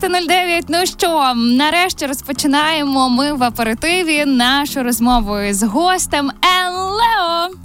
13.09. 0.00 0.64
Ну 0.68 0.86
що, 0.86 1.32
нарешті 1.34 2.06
розпочинаємо 2.06 3.08
ми 3.08 3.32
в 3.32 3.44
аперитиві 3.44 4.24
нашу 4.24 4.82
розмову 4.82 5.36
з 5.50 5.62
гостем 5.62 6.30
Енлео. 6.64 6.79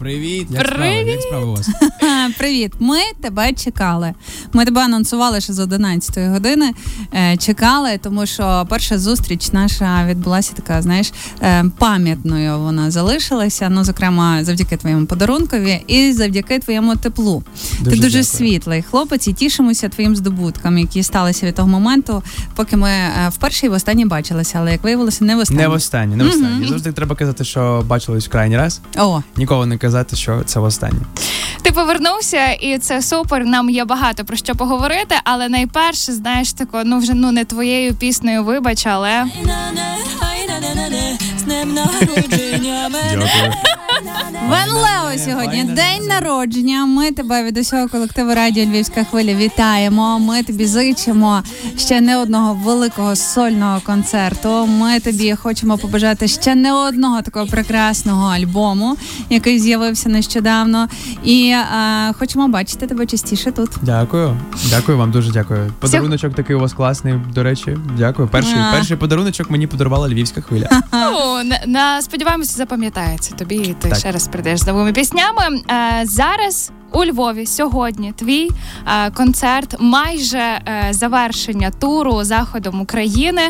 Привіт, 0.05 0.47
як 0.51 0.67
справи? 0.67 0.83
Привіт. 0.83 1.07
Як 1.07 1.21
справи 1.21 1.45
у 1.45 1.51
вас? 1.51 1.69
Привіт, 2.37 2.71
ми 2.79 2.97
тебе 3.21 3.53
чекали. 3.53 4.13
Ми 4.53 4.65
тебе 4.65 4.81
анонсували 4.81 5.41
ще 5.41 5.53
з 5.53 5.59
11 5.59 6.29
години. 6.31 6.71
Е, 7.13 7.37
чекали, 7.37 7.99
тому 8.03 8.25
що 8.25 8.65
перша 8.69 8.99
зустріч 8.99 9.51
наша 9.51 10.05
відбулася 10.05 10.53
така, 10.53 10.81
знаєш, 10.81 11.11
е, 11.41 11.65
пам'ятною 11.77 12.59
вона 12.59 12.91
залишилася. 12.91 13.69
Ну, 13.69 13.83
зокрема, 13.83 14.43
завдяки 14.43 14.77
твоєму 14.77 15.05
подарункові 15.05 15.83
і 15.87 16.13
завдяки 16.13 16.59
твоєму 16.59 16.95
теплу. 16.95 17.43
Ти 17.83 17.89
дуже 17.89 18.01
дякую. 18.01 18.23
світлий 18.23 18.81
хлопець 18.81 19.27
і 19.27 19.33
тішимося 19.33 19.89
твоїм 19.89 20.15
здобуткам, 20.15 20.77
які 20.77 21.03
сталися 21.03 21.45
від 21.45 21.55
того 21.55 21.67
моменту, 21.67 22.23
поки 22.55 22.77
ми 22.77 22.89
е, 22.89 23.29
вперше 23.29 23.65
і 23.65 23.69
востаннє 23.69 24.05
бачилися, 24.05 24.57
але 24.59 24.71
як 24.71 24.83
виявилося, 24.83 25.25
не 25.25 25.35
востаннє. 25.35 25.61
Не 25.61 25.67
востаннє, 25.67 26.15
не 26.15 26.23
востаннє. 26.23 26.55
Мгм. 26.55 26.67
Завжди 26.67 26.91
треба 26.91 27.15
казати, 27.15 27.43
що 27.43 27.83
бачились 27.87 28.27
в 28.27 28.29
крайній 28.29 28.57
раз. 28.57 28.81
О, 28.97 29.21
Ніколи 29.37 29.65
не 29.65 29.77
казати, 29.95 30.15
що 30.15 30.41
це 30.45 30.59
останнє. 30.59 30.99
Ти 31.61 31.71
повернувся, 31.71 32.47
і 32.47 32.77
це 32.77 33.01
супер. 33.01 33.45
Нам 33.45 33.69
є 33.69 33.85
багато 33.85 34.25
про 34.25 34.37
що 34.37 34.55
поговорити. 34.55 35.15
Але 35.23 35.49
найперше, 35.49 36.11
знаєш, 36.13 36.53
тако, 36.53 36.81
ну 36.85 36.99
вже 36.99 37.13
ну 37.13 37.31
не 37.31 37.45
твоєю 37.45 37.95
піснею, 37.95 38.43
вибач, 38.43 38.85
але 38.85 39.25
Дякую. 43.11 43.53
Вен 44.49 44.69
Лео 44.73 45.17
сьогодні 45.25 45.63
день 45.63 46.07
народження. 46.09 46.85
Ми 46.85 47.11
тебе 47.11 47.43
від 47.43 47.57
усього 47.57 47.87
колективу 47.87 48.33
Радіо 48.33 48.65
Львівська 48.65 49.03
хвиля 49.03 49.33
вітаємо. 49.35 50.19
Ми 50.19 50.43
тобі 50.43 50.65
зичимо 50.65 51.43
ще 51.77 52.01
не 52.01 52.17
одного 52.17 52.53
великого 52.53 53.15
сольного 53.15 53.79
концерту. 53.85 54.65
Ми 54.67 54.99
тобі 54.99 55.35
хочемо 55.35 55.77
побажати 55.77 56.27
ще 56.27 56.55
не 56.55 56.73
одного 56.73 57.21
такого 57.21 57.45
прекрасного 57.47 58.27
альбому, 58.27 58.97
який 59.29 59.59
з'явився 59.59 60.09
нещодавно. 60.09 60.87
І 61.23 61.47
е, 61.49 62.13
хочемо 62.19 62.47
бачити 62.47 62.87
тебе 62.87 63.05
частіше 63.05 63.51
тут. 63.51 63.69
Дякую. 63.81 64.37
Дякую 64.69 64.97
вам, 64.97 65.11
дуже 65.11 65.31
дякую. 65.31 65.73
Подаруночок 65.79 66.33
такий 66.35 66.55
у 66.55 66.59
вас 66.59 66.73
класний, 66.73 67.13
до 67.33 67.43
речі. 67.43 67.77
Дякую. 67.97 68.27
Перший, 68.27 68.59
А. 68.59 68.71
перший 68.73 68.97
подаруночок 68.97 69.49
мені 69.51 69.67
подарувала 69.67 70.09
львівська 70.09 70.41
хвиля. 70.41 70.69
ну 70.93 71.43
на, 71.43 71.59
на 71.65 72.01
сподіваємося, 72.01 72.57
запам'ятається 72.57 73.35
тобі. 73.35 73.75
Ти 73.85 73.89
Так. 73.91 73.99
ще 73.99 74.11
раз 74.11 74.27
прийдеш 74.27 74.59
з 74.59 74.67
новими 74.67 74.93
піснями. 74.93 75.61
Е, 75.71 76.01
зараз. 76.05 76.71
У 76.95 77.05
Львові 77.05 77.45
сьогодні 77.45 78.13
твій 78.15 78.49
е, 78.87 79.11
концерт, 79.11 79.75
майже 79.79 80.37
е, 80.37 80.87
завершення 80.91 81.71
туру 81.71 82.23
заходом 82.23 82.81
України. 82.81 83.41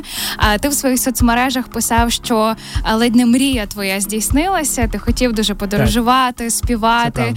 Е, 0.53 0.59
ти 0.59 0.69
в 0.69 0.73
своїх 0.73 0.99
соцмережах 0.99 1.67
писав, 1.67 2.11
що 2.11 2.55
ледь 2.93 3.15
не 3.15 3.25
мрія 3.25 3.65
твоя 3.65 4.01
здійснилася. 4.01 4.87
Ти 4.87 4.99
хотів 4.99 5.33
дуже 5.33 5.53
подорожувати, 5.53 6.43
Це 6.43 6.49
співати. 6.49 7.35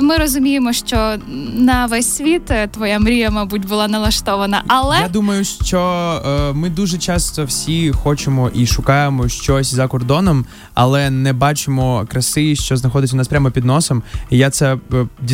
Ми 0.00 0.16
розуміємо, 0.16 0.72
що 0.72 1.14
на 1.54 1.86
весь 1.86 2.16
світ 2.16 2.52
твоя 2.70 2.98
мрія, 2.98 3.30
мабуть, 3.30 3.68
була 3.68 3.88
налаштована. 3.88 4.62
Але 4.66 4.96
Я 5.00 5.08
думаю, 5.08 5.44
що 5.44 6.52
ми 6.54 6.70
дуже 6.70 6.98
часто 6.98 7.44
всі 7.44 7.92
хочемо 7.92 8.50
і 8.54 8.66
шукаємо 8.66 9.28
щось 9.28 9.74
за 9.74 9.86
кордоном, 9.88 10.46
але 10.74 11.10
не 11.10 11.32
бачимо 11.32 12.06
краси, 12.10 12.56
що 12.56 12.76
знаходиться 12.76 13.16
у 13.16 13.18
нас 13.18 13.28
прямо 13.28 13.50
під 13.50 13.64
носом. 13.64 14.02
І 14.30 14.38
я 14.38 14.50
це 14.50 14.74
е, 14.74 14.78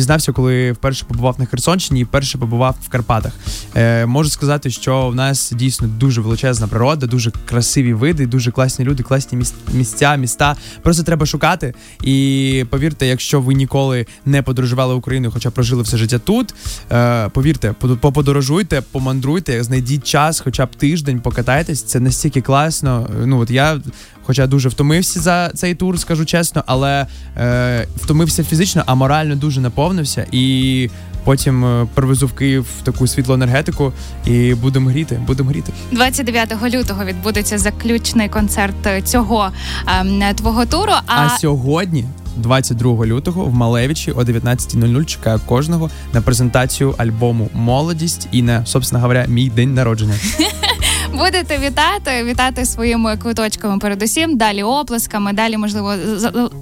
дізнався, 0.01 0.31
коли 0.31 0.71
вперше 0.71 1.05
побував 1.05 1.35
на 1.39 1.45
Херсонщині 1.45 1.99
і 1.99 2.03
вперше 2.03 2.37
побував 2.37 2.75
в 2.85 2.89
Карпатах. 2.89 3.31
Е, 3.75 4.05
можу 4.05 4.29
сказати, 4.29 4.69
що 4.69 5.07
в 5.09 5.15
нас 5.15 5.51
дійсно 5.55 5.87
дуже 5.87 6.21
величезна 6.21 6.67
природа, 6.67 7.07
дуже 7.07 7.31
красиві 7.45 7.93
види, 7.93 8.25
дуже 8.25 8.51
класні 8.51 8.85
люди, 8.85 9.03
класні 9.03 9.37
міс- 9.37 9.53
місця, 9.73 10.15
міста. 10.15 10.55
Просто 10.83 11.03
треба 11.03 11.25
шукати. 11.25 11.73
І 12.03 12.65
повірте, 12.69 13.07
якщо 13.07 13.41
ви 13.41 13.53
ніколи 13.53 14.05
не 14.25 14.41
подорожували 14.41 14.93
Україною, 14.93 15.31
хоча 15.31 15.51
прожили 15.51 15.83
все 15.83 15.97
життя 15.97 16.19
тут. 16.19 16.53
Е, 16.91 17.29
повірте, 17.29 17.73
поподорожуйте, 17.73 18.81
помандруйте, 18.91 19.63
знайдіть 19.63 20.03
час, 20.07 20.39
хоча 20.39 20.65
б 20.65 20.75
тиждень, 20.75 21.19
покатайтесь. 21.19 21.83
Це 21.83 21.99
настільки 21.99 22.41
класно. 22.41 23.09
Ну 23.25 23.39
от 23.39 23.51
я, 23.51 23.81
хоча 24.23 24.47
дуже 24.47 24.69
втомився 24.69 25.19
за 25.19 25.49
цей 25.49 25.75
тур, 25.75 25.99
скажу 25.99 26.25
чесно, 26.25 26.63
але 26.65 27.07
е, 27.37 27.87
втомився 27.95 28.43
фізично, 28.43 28.83
а 28.85 28.95
морально 28.95 29.35
дуже 29.35 29.61
наповнився. 29.61 30.25
І 30.31 30.89
потім 31.23 31.65
е, 31.65 31.87
привезу 31.93 32.27
в 32.27 32.33
Київ 32.33 32.65
таку 32.83 33.07
світлу 33.07 33.33
енергетику 33.33 33.93
і 34.25 34.53
будемо 34.53 34.89
гріти. 34.89 35.19
Будемо 35.27 35.49
гріти. 35.49 35.71
29 35.91 36.53
лютого 36.73 37.05
відбудеться 37.05 37.57
заключний 37.57 38.29
концерт 38.29 38.87
е, 38.87 39.01
цього 39.01 39.51
ем, 39.99 40.35
твого 40.35 40.65
туру. 40.65 40.91
А, 41.07 41.25
А 41.25 41.37
сьогодні, 41.37 42.05
22 42.37 43.05
лютого, 43.05 43.45
в 43.45 43.53
Малевичі 43.53 44.11
о 44.11 44.21
19.00 44.21 45.05
чекаю 45.05 45.39
кожного 45.45 45.89
на 46.13 46.21
презентацію 46.21 46.95
альбому 46.97 47.49
Молодість 47.53 48.27
і 48.31 48.41
на, 48.41 48.65
собственно 48.65 49.01
говоря, 49.01 49.25
мій 49.27 49.49
день 49.49 49.73
народження. 49.73 50.13
будете 51.13 51.57
вітати, 51.57 52.23
вітати 52.23 52.65
своїми 52.65 53.17
квиточками 53.17 53.77
передусім, 53.77 54.37
далі 54.37 54.63
оплесками, 54.63 55.33
далі 55.33 55.57
можливо 55.57 55.93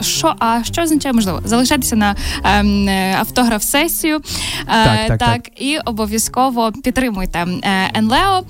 що. 0.01 0.35
А 0.39 0.63
що 0.63 0.81
означає 0.81 1.13
можливо 1.13 1.41
залишатися 1.45 1.95
на 1.95 2.15
ем, 2.43 2.89
е, 2.89 3.15
автограф 3.19 3.63
сесію. 3.63 4.17
Е, 4.67 5.07
Так, 5.07 5.17
так, 5.17 5.61
і 5.61 5.77
обов'язково 5.85 6.71
підтримуйте 6.83 7.39
е, 7.63 7.91
Енлео. 7.93 8.43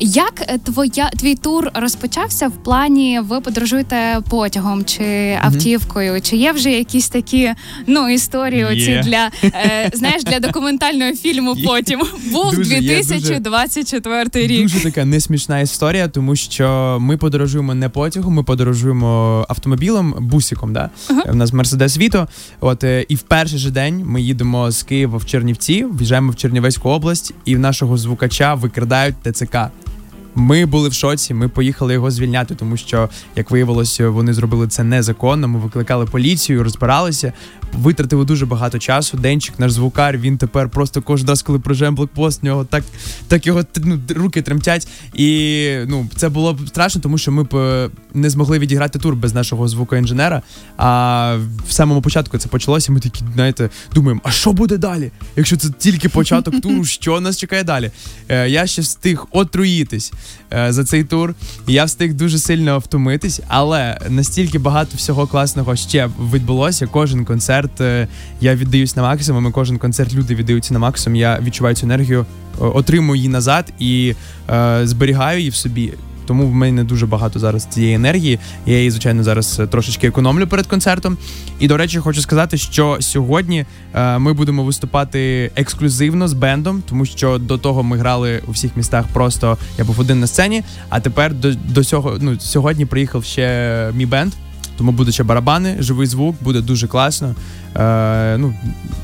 Як 0.00 0.44
е, 0.48 0.58
твоя 0.58 1.10
твій 1.10 1.34
тур 1.34 1.70
розпочався 1.74 2.48
в 2.48 2.52
плані 2.52 3.20
ви 3.20 3.40
подорожуєте 3.40 4.20
потягом 4.30 4.84
чи 4.84 5.38
автівкою? 5.42 6.20
Чи 6.20 6.36
є 6.36 6.52
вже 6.52 6.70
якісь 6.70 7.08
такі 7.08 7.50
ну 7.86 8.08
історії 8.08 8.64
оці 8.64 9.00
для 9.04 9.30
е, 9.44 9.90
знаєш 9.94 10.24
для 10.24 10.40
документального 10.40 11.12
фільму? 11.12 11.56
Потім 11.64 12.00
був 12.32 12.54
Дуже, 12.54 12.74
є, 12.74 12.98
дуже. 12.98 13.14
2024 13.14 14.46
рік. 14.46 14.62
Дуже 14.62 14.82
така 14.82 15.04
несмішна 15.04 15.60
історія, 15.60 16.08
тому 16.08 16.36
що 16.36 16.98
ми 17.00 17.16
подорожуємо 17.16 17.74
не 17.74 17.88
потягом, 17.88 18.34
ми 18.34 18.42
подорожуємо 18.42 19.46
автомобілем, 19.48 20.14
бусиком. 20.20 20.72
Да? 20.72 20.90
У 21.30 21.34
нас 21.34 21.52
Мерседес 21.52 21.98
Віто. 21.98 22.28
От 22.60 22.84
е, 22.84 23.06
і 23.08 23.14
в 23.14 23.20
перший 23.20 23.58
же 23.58 23.70
день 23.70 24.02
ми 24.06 24.22
їдемо 24.22 24.70
з 24.70 24.82
Києва 24.82 25.18
в 25.18 25.26
Чернівці, 25.26 25.84
в'їжджаємо 25.84 26.32
в 26.32 26.36
Чернівецьку 26.36 26.88
область, 26.88 27.34
і 27.44 27.56
в 27.56 27.58
нашого 27.58 27.96
звукача 27.96 28.54
викрадають 28.54 29.14
ТЦК. 29.22 29.56
Ми 30.38 30.66
були 30.66 30.88
в 30.88 30.92
шоці. 30.92 31.34
Ми 31.34 31.48
поїхали 31.48 31.92
його 31.92 32.10
звільняти, 32.10 32.54
тому 32.54 32.76
що, 32.76 33.08
як 33.36 33.50
виявилося, 33.50 34.08
вони 34.08 34.32
зробили 34.32 34.68
це 34.68 34.84
незаконно. 34.84 35.48
Ми 35.48 35.58
викликали 35.58 36.06
поліцію, 36.06 36.64
розбиралися. 36.64 37.32
Витратили 37.72 38.24
дуже 38.24 38.46
багато 38.46 38.78
часу. 38.78 39.16
Денчик, 39.16 39.58
наш 39.58 39.72
звукар, 39.72 40.18
він 40.18 40.38
тепер 40.38 40.68
просто 40.68 41.02
кожен 41.02 41.28
раз, 41.28 41.42
коли 41.42 41.58
проїжджаємо 41.58 41.96
блокпост, 41.96 42.42
нього 42.42 42.64
так, 42.64 42.84
так 43.28 43.46
його 43.46 43.62
ну, 43.76 44.00
руки 44.08 44.42
тремтять. 44.42 44.88
І 45.14 45.70
ну 45.86 46.08
це 46.16 46.28
було 46.28 46.58
страшно, 46.66 47.00
тому 47.00 47.18
що 47.18 47.32
ми 47.32 47.42
б 47.42 47.56
е, 47.56 47.90
не 48.14 48.30
змогли 48.30 48.58
відіграти 48.58 48.98
тур 48.98 49.16
без 49.16 49.34
нашого 49.34 49.68
звукоінженера. 49.68 50.42
А 50.76 51.36
в 51.68 51.72
самому 51.72 52.02
початку 52.02 52.38
це 52.38 52.48
почалося. 52.48 52.92
Ми 52.92 53.00
такі, 53.00 53.24
знаєте, 53.34 53.70
думаємо, 53.94 54.20
а 54.24 54.30
що 54.30 54.52
буде 54.52 54.76
далі? 54.76 55.10
Якщо 55.36 55.56
це 55.56 55.68
тільки 55.78 56.08
початок 56.08 56.60
туру, 56.60 56.84
що 56.84 57.20
нас 57.20 57.38
чекає 57.38 57.64
далі? 57.64 57.90
Е, 58.28 58.48
я 58.48 58.66
ще 58.66 58.82
встиг 58.82 59.26
отруїтись 59.30 60.12
за 60.68 60.84
цей 60.84 61.04
тур. 61.04 61.34
Я 61.66 61.84
встиг 61.84 62.14
дуже 62.14 62.38
сильно 62.38 62.78
втомитись, 62.78 63.40
але 63.48 63.98
настільки 64.08 64.58
багато 64.58 64.96
всього 64.96 65.26
класного 65.26 65.76
ще 65.76 66.08
відбулося. 66.32 66.86
Кожен 66.86 67.24
концерт 67.24 67.80
е, 67.80 68.08
я 68.40 68.54
віддаюсь 68.54 68.96
на 68.96 69.02
максимум. 69.02 69.46
і 69.48 69.50
Кожен 69.50 69.78
концерт 69.78 70.14
люди 70.14 70.34
віддаються 70.34 70.74
на 70.74 70.80
максимум. 70.80 71.16
Я 71.16 71.40
відчуваю 71.40 71.76
цю 71.76 71.86
енергію, 71.86 72.26
е, 72.60 72.64
отримую 72.64 73.16
її 73.16 73.28
назад 73.28 73.72
і 73.78 74.14
е, 74.50 74.80
зберігаю 74.84 75.38
її 75.38 75.50
в 75.50 75.54
собі. 75.54 75.92
Тому 76.28 76.46
в 76.46 76.54
мене 76.54 76.84
дуже 76.84 77.06
багато 77.06 77.38
зараз 77.38 77.64
цієї 77.64 77.94
енергії. 77.94 78.38
Я 78.66 78.76
її, 78.76 78.90
звичайно, 78.90 79.22
зараз 79.22 79.60
е, 79.60 79.66
трошечки 79.66 80.06
економлю 80.06 80.46
перед 80.46 80.66
концертом. 80.66 81.16
І 81.58 81.68
до 81.68 81.76
речі, 81.76 81.98
хочу 81.98 82.22
сказати, 82.22 82.56
що 82.58 82.96
сьогодні 83.00 83.64
е, 83.94 84.18
ми 84.18 84.32
будемо 84.32 84.64
виступати 84.64 85.50
ексклюзивно 85.56 86.28
з 86.28 86.32
бендом, 86.32 86.82
тому 86.88 87.06
що 87.06 87.38
до 87.38 87.58
того 87.58 87.82
ми 87.82 87.96
грали 87.96 88.42
у 88.46 88.50
всіх 88.50 88.76
містах. 88.76 89.06
Просто 89.12 89.58
я 89.78 89.84
був 89.84 90.00
один 90.00 90.20
на 90.20 90.26
сцені. 90.26 90.62
А 90.88 91.00
тепер 91.00 91.34
до, 91.34 91.54
до 91.54 91.84
цього 91.84 92.18
ну 92.20 92.40
сьогодні 92.40 92.86
приїхав 92.86 93.24
ще 93.24 93.90
мій 93.94 94.06
бенд. 94.06 94.32
Тому 94.78 94.92
будуть 94.92 95.14
ще 95.14 95.22
барабани, 95.24 95.76
живий 95.80 96.06
звук, 96.06 96.36
буде 96.40 96.60
дуже 96.60 96.86
класно. 96.88 97.34
Е, 97.76 98.36
ну 98.38 98.54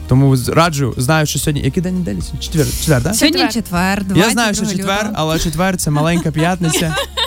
тому 0.09 0.37
раджу, 0.49 0.95
знаю, 0.97 1.27
що 1.27 1.39
сьогодні. 1.39 1.63
Який 1.63 1.83
день 1.83 1.99
неділі? 1.99 2.19
Четвер, 2.41 2.67
четвер, 2.67 3.03
да? 3.03 3.15
Сьогодні 3.15 3.39
Четвер. 3.41 3.53
четвер, 3.65 4.05
22 4.05 4.25
Я 4.27 4.31
знаю, 4.31 4.55
що 4.55 4.67
четвер, 4.67 4.97
лютого. 4.97 5.13
але 5.15 5.39
четвер 5.39 5.77
це 5.77 5.91
маленька 5.91 6.31
п'ятниця. 6.31 6.97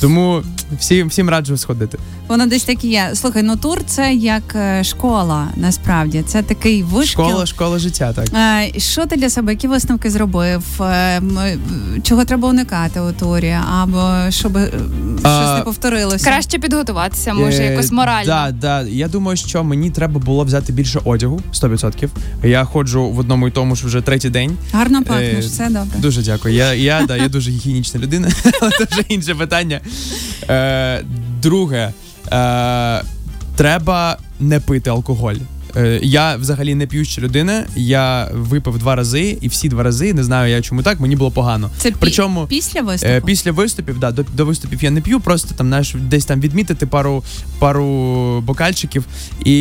Тому 0.00 0.42
Всім 0.78 1.08
всім 1.08 1.30
раджу 1.30 1.56
сходити. 1.56 1.98
Воно 2.28 2.46
десь 2.46 2.64
так 2.64 2.84
і 2.84 2.88
є. 2.88 3.10
Слухай, 3.14 3.42
ну 3.42 3.56
тур 3.56 3.78
це 3.86 4.14
як 4.14 4.42
е, 4.56 4.84
школа, 4.84 5.48
насправді. 5.56 6.22
Це 6.26 6.42
такий 6.42 6.82
вишкіл. 6.82 7.24
Школа, 7.24 7.46
школа 7.46 7.78
життя, 7.78 8.12
так. 8.12 8.26
Е, 8.34 8.80
Що 8.80 9.06
ти 9.06 9.16
для 9.16 9.30
себе, 9.30 9.52
які 9.52 9.68
висновки 9.68 10.10
зробив? 10.10 10.82
Е, 10.82 11.22
Чого 12.02 12.24
треба 12.24 12.48
уникати 12.48 13.00
у 13.00 13.12
турі? 13.12 13.56
Або 13.82 14.30
щоб 14.30 14.58
щось 15.18 15.58
не 15.58 15.62
повторилося? 15.64 16.24
Краще 16.30 16.58
підготуватися, 16.58 17.34
може, 17.34 17.62
Е, 17.62 17.70
якось 17.72 17.92
морально. 17.92 18.26
Да, 18.26 18.50
да. 18.50 18.82
Я 18.88 19.08
думаю, 19.08 19.36
що 19.36 19.64
мені 19.64 19.90
треба 19.90 20.20
було 20.20 20.44
взяти 20.44 20.72
більше 20.72 21.00
одягу 21.04 21.40
100%. 21.52 22.08
Я 22.44 22.64
ходжу 22.64 23.10
в 23.10 23.18
одному 23.18 23.48
і 23.48 23.50
тому 23.50 23.76
ж 23.76 23.86
вже 23.86 24.00
третій 24.00 24.30
день. 24.30 24.56
Гарно 24.72 25.04
пахнеш, 25.04 25.44
Е, 25.44 25.48
все 25.48 25.64
добре. 25.66 25.98
Дуже 25.98 26.22
дякую. 26.22 26.54
Я, 26.54 26.74
я, 26.74 27.04
да, 27.08 27.16
я 27.16 27.28
дуже 27.28 27.50
гігієнічна 27.50 28.00
людина, 28.00 28.28
але 28.62 28.70
це 28.70 28.84
вже 28.90 29.00
інше 29.08 29.34
питання. 29.34 29.80
Е, 30.50 31.02
друге, 31.42 31.92
е, 32.32 33.02
треба 33.56 34.18
не 34.40 34.60
пити 34.60 34.90
алкоголь. 34.90 35.36
Е, 35.76 36.00
Я 36.02 36.36
взагалі 36.36 36.74
не 36.74 36.86
п'юща 36.86 37.20
людина. 37.20 37.66
Я 37.76 38.30
випив 38.34 38.78
два 38.78 38.94
рази, 38.94 39.38
і 39.40 39.48
всі 39.48 39.68
два 39.68 39.82
рази 39.82 40.14
не 40.14 40.24
знаю 40.24 40.50
я 40.50 40.62
чому 40.62 40.82
так. 40.82 41.00
Мені 41.00 41.16
було 41.16 41.30
погано. 41.30 41.70
Це 41.78 41.92
Причому 41.98 42.46
після 42.46 42.82
виступу? 42.82 43.12
Е, 43.12 43.20
після 43.20 43.52
виступів, 43.52 43.98
да, 43.98 44.12
до, 44.12 44.24
до 44.34 44.44
виступів 44.46 44.84
я 44.84 44.90
не 44.90 45.00
п'ю, 45.00 45.20
просто 45.20 45.54
там 45.54 45.66
знаєш, 45.66 45.94
десь 46.00 46.24
там 46.24 46.40
відмітити 46.40 46.86
пару, 46.86 47.24
пару 47.58 48.40
бокальчиків. 48.40 49.04
І 49.44 49.54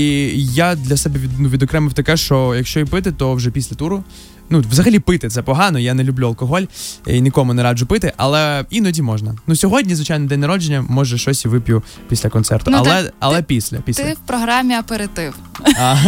я 0.54 0.75
для 0.75 0.98
себе 0.98 1.19
від, 1.19 1.30
ну, 1.39 1.50
відокремив 1.50 1.94
таке, 1.94 2.18
що 2.18 2.54
якщо 2.56 2.80
і 2.80 2.86
пити, 2.86 3.12
то 3.12 3.33
вже 3.33 3.51
після 3.51 3.75
туру. 3.75 4.04
Ну, 4.50 4.63
взагалі 4.71 5.00
пити 5.00 5.30
це 5.30 5.42
погано, 5.42 5.80
я 5.80 5.94
не 5.94 6.03
люблю 6.03 6.27
алкоголь 6.27 6.62
і 7.07 7.21
нікому 7.21 7.53
не 7.53 7.63
раджу 7.63 7.86
пити, 7.86 8.13
але 8.18 8.65
іноді 8.69 9.01
можна. 9.01 9.36
Ну 9.47 9.56
сьогодні, 9.56 9.95
звичайно, 9.95 10.27
день 10.27 10.39
народження, 10.39 10.86
може 10.89 11.18
щось 11.18 11.45
і 11.45 11.47
вип'ю 11.47 11.83
після 12.09 12.30
концерту. 12.30 12.71
Ну, 12.71 12.77
але 12.80 13.03
ти- 13.03 13.12
але 13.19 13.42
після. 13.42 13.77
після. 13.77 14.03
Ти 14.03 14.13
в 14.13 14.27
програмі 14.27 14.74
аперитив. 14.74 15.36
А, 15.80 15.95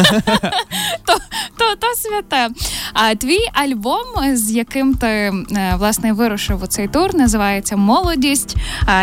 То, 1.57 1.75
то 1.79 1.87
святе. 1.97 2.49
А 2.93 3.15
твій 3.15 3.39
альбом, 3.53 4.35
з 4.35 4.51
яким 4.51 4.93
ти 4.93 5.07
е, 5.07 5.33
власне 5.77 6.13
вирушив 6.13 6.63
у 6.63 6.67
цей 6.67 6.87
тур, 6.87 7.15
називається 7.15 7.77
Молодість. 7.77 8.55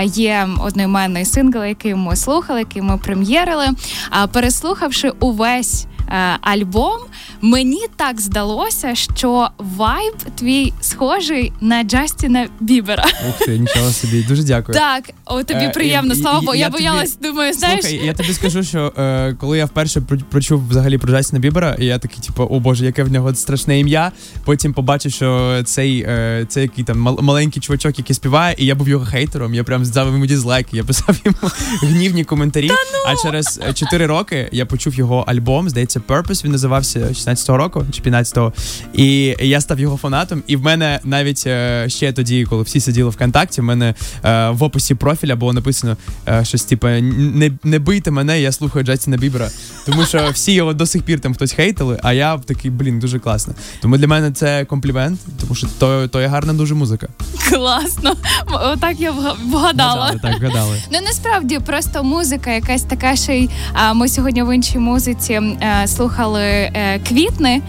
Є 0.04 0.48
одноіменний 0.60 1.25
сингл, 1.25 1.64
який 1.64 1.94
ми 1.94 2.16
слухали, 2.16 2.58
який 2.58 2.82
ми 2.82 2.98
прем'єрили. 2.98 3.66
А 4.10 4.26
переслухавши 4.26 5.10
увесь. 5.20 5.87
Е, 6.08 6.38
Альбом 6.40 6.98
мені 7.40 7.80
так 7.96 8.20
здалося, 8.20 8.94
що 8.94 9.48
вайб 9.58 10.14
твій 10.34 10.72
схожий 10.80 11.52
на 11.60 11.82
Джастіна 11.82 12.48
Бібера. 12.60 13.04
ух 13.28 13.38
ти, 13.46 13.58
нічого 13.58 13.90
собі. 13.90 14.22
Дуже 14.22 14.42
дякую. 14.42 14.78
Так, 14.78 15.10
о 15.24 15.42
тобі 15.42 15.60
Е, 15.64 15.68
приємно, 15.70 16.14
слава 16.14 16.40
Богу. 16.40 16.54
я 16.54 16.60
Я 16.60 16.66
тобі- 16.70 16.78
боялась, 16.78 17.16
думаю, 17.22 17.52
знаєш. 17.52 17.80
Слухай, 17.84 18.06
я 18.06 18.12
тобі 18.14 18.32
скажу, 18.32 18.62
що 18.62 18.92
е, 18.98 19.36
коли 19.40 19.58
я 19.58 19.64
вперше 19.64 20.00
про- 20.00 20.18
прочув 20.18 20.68
взагалі 20.68 20.98
про 20.98 21.10
Джастіна 21.12 21.38
Бібера, 21.40 21.76
і 21.78 21.84
я 21.86 21.98
такий, 21.98 22.18
типу, 22.22 22.42
о 22.50 22.60
боже, 22.60 22.84
яке 22.86 23.02
в 23.04 23.12
нього 23.12 23.34
страшне 23.34 23.78
ім'я. 23.78 24.12
Потім 24.44 24.72
побачив, 24.74 25.12
що 25.12 25.60
цей, 25.64 26.00
е, 26.08 26.46
цей 26.48 26.62
який 26.62 26.84
там 26.84 27.08
мал- 27.08 27.22
маленький 27.22 27.62
чувачок, 27.62 27.98
який 27.98 28.16
співає, 28.16 28.54
і 28.58 28.66
я 28.66 28.74
був 28.74 28.88
його 28.88 29.04
хейтером. 29.04 29.54
Я 29.54 29.64
прям 29.64 29.84
ставив 29.84 30.06
йому 30.06 30.26
дизлайки, 30.26 30.76
я 30.76 30.84
писав 30.84 31.16
йому 31.24 31.36
гнівні 31.82 32.24
коментарі. 32.24 32.70
А 33.06 33.16
через 33.22 33.60
4 33.74 34.06
роки 34.06 34.48
я 34.52 34.66
почув 34.66 34.94
його 34.94 35.24
альбом, 35.26 35.70
здається, 35.70 35.94
Purpose, 36.00 36.44
він 36.44 36.52
називався 36.52 37.00
16-го 37.00 37.56
року 37.56 37.85
чи 37.93 38.02
15-го. 38.02 38.52
І 38.93 39.37
я 39.41 39.61
став 39.61 39.81
його 39.81 39.96
фанатом. 39.96 40.43
І 40.46 40.56
в 40.56 40.62
мене 40.62 41.00
навіть 41.05 41.44
е, 41.46 41.85
ще 41.88 42.12
тоді, 42.12 42.44
коли 42.44 42.62
всі 42.62 42.81
сиділи 42.81 43.11
ВКонтакті, 43.11 43.61
в 43.61 43.64
мене 43.64 43.94
е, 44.25 44.50
в 44.50 44.62
описі 44.62 44.94
профіля 44.94 45.37
було 45.37 45.52
написано 45.52 45.96
е, 46.29 46.44
щось 46.44 46.64
типу 46.64 46.87
не, 46.88 47.50
не 47.64 47.79
бийте 47.79 48.11
мене, 48.11 48.41
я 48.41 48.52
слухаю 48.52 48.85
Джастіна 48.85 49.17
Бібера. 49.17 49.50
Тому 49.87 50.05
що 50.06 50.31
всі 50.32 50.52
його 50.52 50.73
до 50.73 50.87
сих 50.87 51.02
пір 51.02 51.20
там 51.20 51.35
хтось 51.35 51.52
хейтили, 51.52 52.00
а 52.02 52.12
я 52.12 52.38
такий, 52.38 52.70
блін, 52.70 52.99
дуже 52.99 53.19
класно. 53.19 53.55
Тому 53.82 53.97
для 53.99 54.06
мене 54.06 54.32
це 54.32 54.64
комплімент, 54.64 55.20
тому 55.40 55.55
що 55.55 55.67
то, 55.79 56.08
то 56.08 56.20
є 56.20 56.26
гарна 56.26 56.52
дуже 56.52 56.75
музика. 56.75 57.08
Класно. 57.50 58.14
Отак 58.52 59.00
я 59.00 59.12
вга- 59.12 59.37
вгадала. 59.50 60.05
Гадали, 60.06 60.20
так, 60.23 60.43
гадали. 60.43 60.82
Ну 60.93 60.99
насправді 61.00 61.58
просто 61.58 62.05
музика, 62.05 62.50
якась 62.50 62.82
така 62.82 63.17
ще 63.17 63.35
й. 63.38 63.50
А 63.73 63.93
ми 63.93 64.08
сьогодні 64.08 64.43
в 64.43 64.55
іншій 64.55 64.79
музиці 64.79 65.40
слухали 65.86 66.42
е, 66.42 67.00
квітни, 67.08 67.62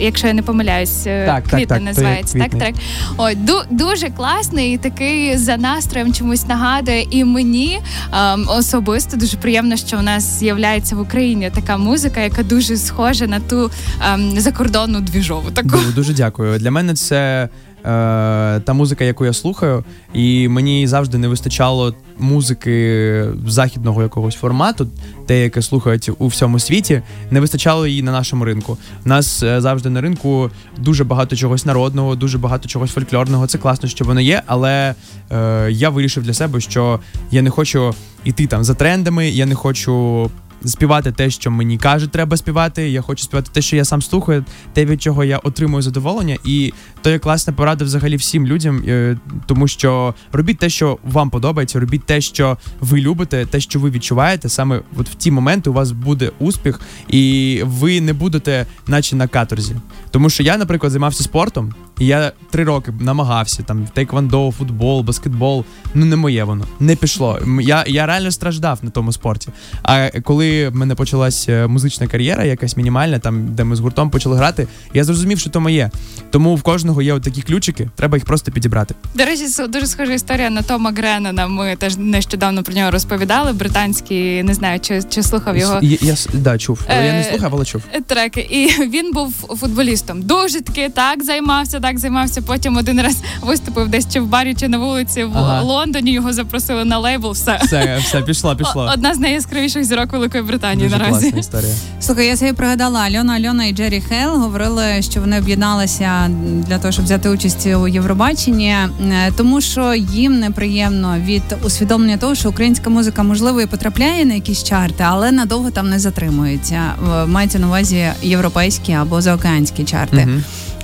якщо 0.00 0.26
я 0.26 0.32
не 0.32 0.42
помиляюсь, 0.42 1.06
е, 1.06 1.26
Так, 1.26 1.42
так, 1.44 1.50
квітни 1.50 1.66
так, 1.66 1.78
є 1.78 1.84
називається. 1.84 2.38
Так, 2.38 2.50
так. 2.58 2.74
Ой, 3.16 3.36
ду- 3.36 3.64
дуже 3.70 4.08
класний 4.10 4.74
і 4.74 4.78
такий 4.78 5.36
за 5.36 5.56
настроєм 5.56 6.12
чомусь 6.14 6.46
нагадує. 6.46 7.06
І 7.10 7.24
мені 7.24 7.80
ем, 8.12 8.46
особисто 8.48 9.16
дуже 9.16 9.36
приємно, 9.36 9.76
що 9.76 9.98
у 9.98 10.02
нас 10.02 10.38
з'являється 10.38 10.96
в 10.96 11.00
Україні 11.00 11.50
така 11.54 11.76
музика, 11.76 12.20
яка 12.20 12.42
дуже 12.42 12.76
схожа 12.76 13.26
на 13.26 13.40
ту 13.40 13.70
ем, 14.12 14.40
закордонну 14.40 15.00
двіжову. 15.00 15.50
Таку 15.50 15.68
Дуже, 15.68 15.92
дуже 15.92 16.14
дякую. 16.14 16.58
Для 16.58 16.70
мене 16.70 16.94
це 16.94 17.48
та 17.82 18.72
музика, 18.72 19.04
яку 19.04 19.24
я 19.24 19.32
слухаю, 19.32 19.84
і 20.14 20.48
мені 20.48 20.86
завжди 20.86 21.18
не 21.18 21.28
вистачало 21.28 21.94
музики 22.18 23.24
західного 23.46 24.02
якогось 24.02 24.34
формату, 24.34 24.88
те, 25.26 25.42
яке 25.42 25.62
слухають 25.62 26.10
у 26.18 26.26
всьому 26.26 26.58
світі, 26.58 27.02
не 27.30 27.40
вистачало 27.40 27.86
її 27.86 28.02
на 28.02 28.12
нашому 28.12 28.44
ринку. 28.44 28.78
У 29.06 29.08
нас 29.08 29.42
е, 29.42 29.60
завжди 29.60 29.90
на 29.90 30.00
ринку 30.00 30.50
дуже 30.78 31.04
багато 31.04 31.36
чогось 31.36 31.66
народного, 31.66 32.14
дуже 32.14 32.38
багато 32.38 32.68
чогось 32.68 32.90
фольклорного. 32.90 33.46
Це 33.46 33.58
класно, 33.58 33.88
що 33.88 34.04
воно 34.04 34.20
є, 34.20 34.42
але 34.46 34.94
е, 35.30 35.68
я 35.70 35.90
вирішив 35.90 36.22
для 36.22 36.34
себе, 36.34 36.60
що 36.60 37.00
я 37.30 37.42
не 37.42 37.50
хочу 37.50 37.94
іти 38.24 38.46
там 38.46 38.64
за 38.64 38.74
трендами, 38.74 39.28
я 39.28 39.46
не 39.46 39.54
хочу 39.54 40.30
співати 40.64 41.12
те, 41.12 41.30
що 41.30 41.50
мені 41.50 41.78
кажуть, 41.78 42.10
треба 42.10 42.36
співати. 42.36 42.90
Я 42.90 43.02
хочу 43.02 43.24
співати 43.24 43.50
те, 43.52 43.62
що 43.62 43.76
я 43.76 43.84
сам 43.84 44.02
слухаю, 44.02 44.44
те, 44.72 44.84
від 44.84 45.02
чого 45.02 45.24
я 45.24 45.38
отримую 45.38 45.82
задоволення. 45.82 46.36
І 46.44 46.72
то 47.02 47.10
є 47.10 47.18
класна 47.18 47.52
порада 47.52 47.84
взагалі 47.84 48.16
всім 48.16 48.46
людям, 48.46 48.82
е, 48.88 49.18
тому 49.46 49.68
що 49.68 50.14
робіть 50.32 50.58
те, 50.58 50.68
що 50.68 50.98
вам 51.04 51.30
подобається, 51.30 51.80
робіть 51.80 52.04
те, 52.04 52.20
що 52.20 52.58
ви 52.80 53.00
любите, 53.00 53.46
те, 53.46 53.60
що 53.60 53.80
ви 53.80 53.90
відчуваєте. 53.90 54.48
Саме 54.48 54.80
от 54.96 55.08
в 55.08 55.14
ті 55.14 55.30
моменти 55.30 55.70
у 55.70 55.72
вас 55.72 55.90
буде 55.90 56.30
успіх, 56.38 56.80
і 57.08 57.62
ви 57.64 58.00
не 58.00 58.12
будете, 58.12 58.66
наче 58.86 59.16
на 59.16 59.28
каторзі. 59.28 59.76
Тому 60.10 60.30
що 60.30 60.42
я, 60.42 60.56
наприклад, 60.56 60.92
займався 60.92 61.24
спортом, 61.24 61.74
і 61.98 62.06
я 62.06 62.32
три 62.50 62.64
роки 62.64 62.92
намагався 63.00 63.62
там 63.62 63.86
тейквондо, 63.94 64.50
футбол, 64.50 65.02
баскетбол. 65.02 65.64
Ну 65.94 66.06
не 66.06 66.16
моє 66.16 66.44
воно 66.44 66.64
не 66.80 66.96
пішло. 66.96 67.38
Я, 67.60 67.84
я 67.86 68.06
реально 68.06 68.30
страждав 68.30 68.78
на 68.82 68.90
тому 68.90 69.12
спорті. 69.12 69.48
А 69.82 70.10
коли 70.24 70.47
в 70.68 70.74
мене 70.76 70.94
почалась 70.94 71.48
е, 71.48 71.66
музична 71.66 72.06
кар'єра, 72.06 72.44
якась 72.44 72.76
мінімальна, 72.76 73.18
там 73.18 73.54
де 73.54 73.64
ми 73.64 73.76
з 73.76 73.80
гуртом 73.80 74.10
почали 74.10 74.36
грати, 74.36 74.66
я 74.94 75.04
зрозумів, 75.04 75.38
що 75.38 75.50
то 75.50 75.60
моє. 75.60 75.90
Тому 76.30 76.54
в 76.56 76.62
кожного 76.62 77.02
є 77.02 77.18
такі 77.20 77.42
ключики, 77.42 77.88
треба 77.96 78.16
їх 78.16 78.24
просто 78.24 78.52
підібрати. 78.52 78.94
До 79.14 79.24
речі, 79.24 79.44
дуже 79.68 79.86
схожа 79.86 80.12
історія 80.12 80.50
на 80.50 80.62
Тома 80.62 80.90
Греннена. 80.96 81.46
Ми 81.46 81.76
теж 81.76 81.96
нещодавно 81.96 82.62
про 82.62 82.74
нього 82.74 82.90
розповідали. 82.90 83.52
Британський, 83.52 84.42
не 84.42 84.54
знаю, 84.54 84.80
чи, 84.80 85.02
чи 85.08 85.22
слухав 85.22 85.56
його 85.56 85.78
Я, 85.82 85.98
я, 86.00 86.14
да, 86.34 86.58
чув. 86.58 86.80
я 86.88 87.00
не 87.00 87.20
Е, 87.20 87.26
слухав, 87.30 87.50
але 87.54 87.64
чув. 87.64 87.82
треки. 88.06 88.40
І 88.40 88.66
він 88.88 89.12
був 89.12 89.32
футболістом. 89.60 90.22
Дуже 90.22 90.60
таки 90.60 90.88
так 90.88 91.24
займався, 91.24 91.80
так 91.80 91.98
займався. 91.98 92.42
Потім 92.42 92.76
один 92.76 93.00
раз 93.02 93.16
виступив 93.42 93.88
десь 93.88 94.12
чи 94.12 94.20
в 94.20 94.26
барі, 94.26 94.54
чи 94.54 94.68
на 94.68 94.78
вулиці 94.78 95.24
в 95.24 95.38
Ага. 95.38 95.62
Лондоні. 95.62 96.12
Його 96.12 96.32
запросили 96.32 96.84
на 96.84 96.98
лейбл. 96.98 97.30
Все. 97.30 97.60
Все, 97.62 97.98
все, 98.04 98.22
пішло, 98.22 98.56
пішло. 98.56 98.90
Одна 98.94 99.14
з 99.14 99.18
найяскравіших 99.18 99.84
зірок 99.84 100.12
Великої 100.12 100.37
Британії 100.46 100.88
Дуже 100.88 100.98
наразі. 100.98 101.20
класна 101.20 101.38
історія. 101.40 101.74
Слухай, 102.00 102.26
я 102.26 102.36
собі 102.36 102.52
пригадала 102.52 103.00
Альона 103.00 103.32
Альона 103.32 103.64
і 103.64 103.72
Джері 103.72 104.00
Хейл 104.00 104.30
говорили, 104.30 105.02
що 105.02 105.20
вони 105.20 105.38
об'єдналися 105.38 106.30
для 106.68 106.78
того, 106.78 106.92
щоб 106.92 107.04
взяти 107.04 107.28
участь 107.28 107.66
у 107.66 107.88
Євробаченні, 107.88 108.70
е, 108.70 108.88
тому 109.36 109.60
що 109.60 109.94
їм 109.94 110.38
неприємно 110.38 111.16
від 111.18 111.42
усвідомлення 111.62 112.16
того, 112.16 112.34
що 112.34 112.48
українська 112.48 112.90
музика 112.90 113.22
можливо 113.22 113.60
і 113.60 113.66
потрапляє 113.66 114.24
на 114.24 114.34
якісь 114.34 114.64
чарти, 114.64 115.04
але 115.06 115.32
надовго 115.32 115.70
там 115.70 115.90
не 115.90 115.98
затримується. 115.98 116.92
Е, 117.22 117.26
Мається 117.26 117.58
на 117.58 117.66
увазі 117.66 118.06
європейські 118.22 118.92
або 118.92 119.20
заокеанські 119.20 119.84
чарти. 119.84 120.28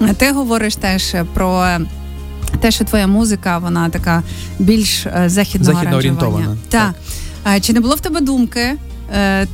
Мгм. 0.01 0.15
Ти 0.15 0.33
говориш 0.33 0.77
теж 0.77 1.15
про. 1.35 1.67
Те, 2.61 2.71
що 2.71 2.85
твоя 2.85 3.07
музика, 3.07 3.59
вона 3.59 3.89
така 3.89 4.23
більш 4.59 5.07
Західно 5.27 5.97
орієнтована, 5.97 6.57
Так. 6.69 6.95
А 7.45 7.61
Чи 7.61 7.73
не 7.73 7.81
було 7.81 7.95
в 7.95 8.01
тебе 8.01 8.21
думки 8.21 8.77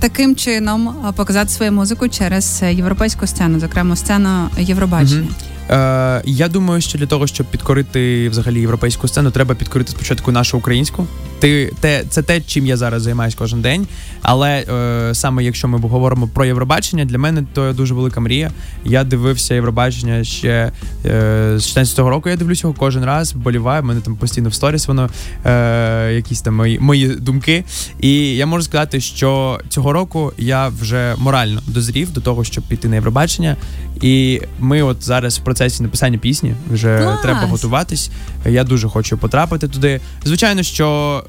таким 0.00 0.36
чином 0.36 0.88
е, 0.88 1.12
показати 1.12 1.50
свою 1.50 1.72
музику 1.72 2.08
через 2.08 2.60
е, 2.62 2.74
європейську 2.74 3.26
сцену, 3.26 3.60
зокрема 3.60 3.96
сцену 3.96 4.48
Євробачення? 4.58 5.28
Е, 5.70 6.22
я 6.24 6.48
думаю, 6.48 6.80
що 6.80 6.98
для 6.98 7.06
того, 7.06 7.26
щоб 7.26 7.46
підкорити 7.46 8.28
взагалі 8.28 8.60
європейську 8.60 9.08
сцену, 9.08 9.30
треба 9.30 9.54
підкорити 9.54 9.90
спочатку 9.90 10.32
нашу 10.32 10.58
українську. 10.58 11.06
Ти 11.40 11.72
те, 11.80 12.04
це 12.10 12.22
те, 12.22 12.40
чим 12.40 12.66
я 12.66 12.76
зараз 12.76 13.02
займаюся 13.02 13.36
кожен 13.38 13.60
день. 13.62 13.86
Але 14.22 14.48
е, 14.48 15.14
саме 15.14 15.44
якщо 15.44 15.68
ми 15.68 15.78
говоримо 15.78 16.28
про 16.28 16.44
Євробачення, 16.44 17.04
для 17.04 17.18
мене 17.18 17.44
то 17.52 17.72
дуже 17.72 17.94
велика 17.94 18.20
мрія. 18.20 18.50
Я 18.84 19.04
дивився 19.04 19.54
Євробачення 19.54 20.24
ще 20.24 20.72
е, 21.06 21.52
з 21.56 21.76
16-го 21.76 22.10
року. 22.10 22.28
Я 22.28 22.36
дивлюся 22.36 22.66
його 22.66 22.78
кожен 22.78 23.04
раз, 23.04 23.34
вболіваю. 23.34 23.82
мене 23.82 24.00
там 24.00 24.16
постійно 24.16 24.48
в 24.48 24.54
сторіс 24.54 24.88
воно 24.88 25.10
е, 25.44 26.12
якісь 26.12 26.42
там 26.42 26.54
мої 26.54 26.78
мої 26.78 27.08
думки. 27.08 27.64
І 28.00 28.36
я 28.36 28.46
можу 28.46 28.62
сказати, 28.62 29.00
що 29.00 29.60
цього 29.68 29.92
року 29.92 30.32
я 30.38 30.68
вже 30.68 31.14
морально 31.18 31.62
дозрів 31.66 32.12
до 32.12 32.20
того, 32.20 32.44
щоб 32.44 32.64
піти 32.64 32.88
на 32.88 32.94
Євробачення. 32.94 33.56
І 34.00 34.40
ми, 34.58 34.82
от 34.82 35.02
зараз 35.02 35.38
в 35.38 35.42
процесі 35.42 35.82
написання 35.82 36.18
пісні, 36.18 36.54
вже 36.72 36.98
Клас! 36.98 37.22
треба 37.22 37.40
готуватись. 37.40 38.10
Я 38.46 38.64
дуже 38.64 38.88
хочу 38.88 39.18
потрапити 39.18 39.68
туди. 39.68 40.00
Звичайно, 40.24 40.62
що 40.62 41.24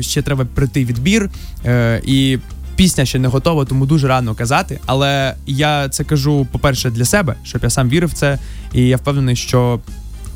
ще 0.00 0.22
треба 0.22 0.44
прийти 0.54 0.84
відбір, 0.84 1.30
е, 1.64 2.02
і 2.04 2.38
пісня 2.76 3.04
ще 3.04 3.18
не 3.18 3.28
готова, 3.28 3.64
тому 3.64 3.86
дуже 3.86 4.08
рано 4.08 4.34
казати. 4.34 4.80
Але 4.86 5.34
я 5.46 5.88
це 5.88 6.04
кажу, 6.04 6.46
по-перше, 6.52 6.90
для 6.90 7.04
себе, 7.04 7.34
щоб 7.44 7.62
я 7.64 7.70
сам 7.70 7.88
вірив 7.88 8.08
в 8.08 8.12
це, 8.12 8.38
і 8.72 8.82
я 8.86 8.96
впевнений, 8.96 9.36
що 9.36 9.80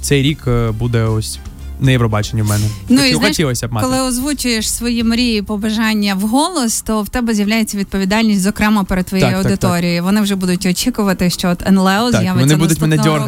цей 0.00 0.22
рік 0.22 0.44
е, 0.46 0.70
буде 0.70 1.02
ось 1.02 1.38
на 1.80 1.90
Євробаченні 1.90 2.42
в 2.42 2.46
мене. 2.46 2.64
Ну, 2.88 3.04
і 3.04 3.14
знаєш, 3.14 3.16
хотілося 3.28 3.68
б 3.68 3.72
мати. 3.72 3.86
Коли 3.86 4.00
озвучуєш 4.00 4.70
свої 4.70 5.04
мрії, 5.04 5.42
побажання 5.42 6.14
в 6.14 6.20
голос, 6.20 6.80
то 6.82 7.02
в 7.02 7.08
тебе 7.08 7.34
з'являється 7.34 7.78
відповідальність, 7.78 8.42
зокрема 8.42 8.84
перед 8.84 9.06
твоєю 9.06 9.28
Так, 9.30 9.36
так, 9.42 9.46
аудиторією. 9.46 10.02
Вони 10.04 10.20
вже 10.20 10.34
будуть 10.36 10.66
очікувати, 10.66 11.30
що 11.30 11.48
от 11.48 11.62
Так, 12.12 12.20
з'явиться 12.22 12.40
вони 12.40 12.56
будуть 12.56 12.80
мене 12.80 12.96
наступного 12.96 13.26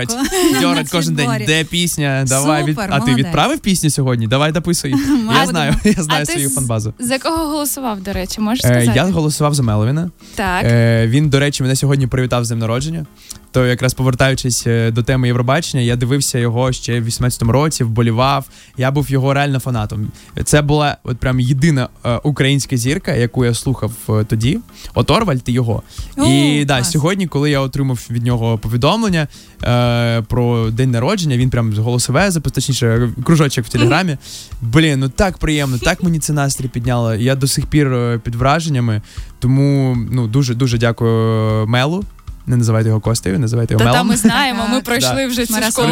дьоргати. 0.61 0.89
кожен 0.93 1.15
день. 1.15 1.31
Де 1.47 1.65
пісня? 1.65 2.25
Давай 2.29 2.65
від... 2.65 2.79
А 2.89 3.01
ти 3.01 3.15
відправив 3.15 3.59
пісню 3.59 3.91
сьогодні? 3.91 4.27
Давай 4.27 4.53
дописуй. 4.53 4.95
Я 5.41 5.47
знаю, 5.47 5.75
я 5.85 6.03
знаю 6.03 6.27
свою 6.27 6.51
фанбазу. 6.51 6.95
За 6.99 7.19
кого 7.19 7.37
голосував, 7.37 8.01
до 8.01 8.13
речі, 8.13 8.41
можеш 8.41 8.65
Е, 8.65 8.69
сказати? 8.69 8.93
я 8.95 9.05
голосував 9.05 9.55
за 9.55 9.63
Меловіна. 9.63 10.11
Так. 10.35 10.65
Е, 10.65 11.07
він, 11.07 11.29
до 11.31 11.39
речі, 11.41 11.63
мене 11.63 11.77
сьогодні 11.77 12.07
привітав 12.07 12.45
з 12.45 12.49
днем 12.49 12.59
народження. 12.59 13.07
То 13.51 13.67
якраз 13.67 13.95
повертаючись 13.95 14.67
е, 14.67 14.91
до 14.91 15.03
теми 15.03 15.27
Євробачення, 15.27 15.83
я 15.83 15.97
дивився 15.97 16.39
його 16.39 16.73
ще 16.73 17.01
в 17.01 17.07
18-му 17.07 17.53
році, 17.53 17.85
вболівав. 17.85 18.38
Я 18.77 18.91
був 18.91 19.11
його 19.11 19.35
реально 19.35 19.59
фанатом. 19.59 20.09
Це 20.45 20.63
була 20.63 20.97
от 21.05 21.19
прям 21.19 21.41
єдина 21.41 21.89
е, 22.05 22.21
українська 22.25 22.77
зірка, 22.77 23.15
яку 23.15 23.45
я 23.45 23.55
слухав 23.55 23.93
е, 24.09 24.25
тоді. 24.25 24.61
От 24.95 25.11
Орвальд 25.11 25.43
і 25.47 25.53
його. 25.53 25.83
О, 26.17 26.27
і 26.27 26.65
да, 26.65 26.85
сьогодні, 26.85 27.27
коли 27.27 27.51
я 27.51 27.61
отримав 27.61 28.07
від 28.11 28.25
нього 28.25 28.59
повідомлення 28.59 29.29
е, 29.65 30.23
про 30.23 30.71
день 30.71 30.91
народження, 30.91 31.37
він 31.37 31.51
прям 31.51 31.73
голосове 31.73 32.31
запис, 32.31 32.53
точніше, 32.53 33.11
кружочок 33.25 33.65
в 33.65 33.69
телеграмі. 33.69 34.17
Блін, 34.63 35.01
ну 35.01 35.09
так 35.09 35.39
приємно, 35.39 35.79
так 35.79 36.03
мені 36.03 36.19
це 36.19 36.33
настрій 36.33 36.69
підняло. 36.69 37.15
Я 37.15 37.35
до 37.35 37.47
сих 37.47 37.67
пір 37.67 37.93
е, 37.93 38.21
під 38.25 38.35
враженнями. 38.35 39.03
Тому 39.39 39.97
ну 40.11 40.27
дуже 40.27 40.55
дуже 40.55 40.79
дякую 40.79 41.67
Мелу. 41.67 42.05
Не 42.49 42.57
називайте 42.57 42.89
його 42.89 43.01
Костею, 43.01 43.39
називайте 43.39 43.75
його 43.75 43.85
Та 43.85 43.91
Мелом. 43.91 44.07
Та 44.07 44.13
ми 44.13 44.17
знаємо, 44.17 44.63
ми 44.73 44.81
пройшли 44.81 45.27
вже 45.27 45.47
цю 45.47 45.53
школу. 45.71 45.89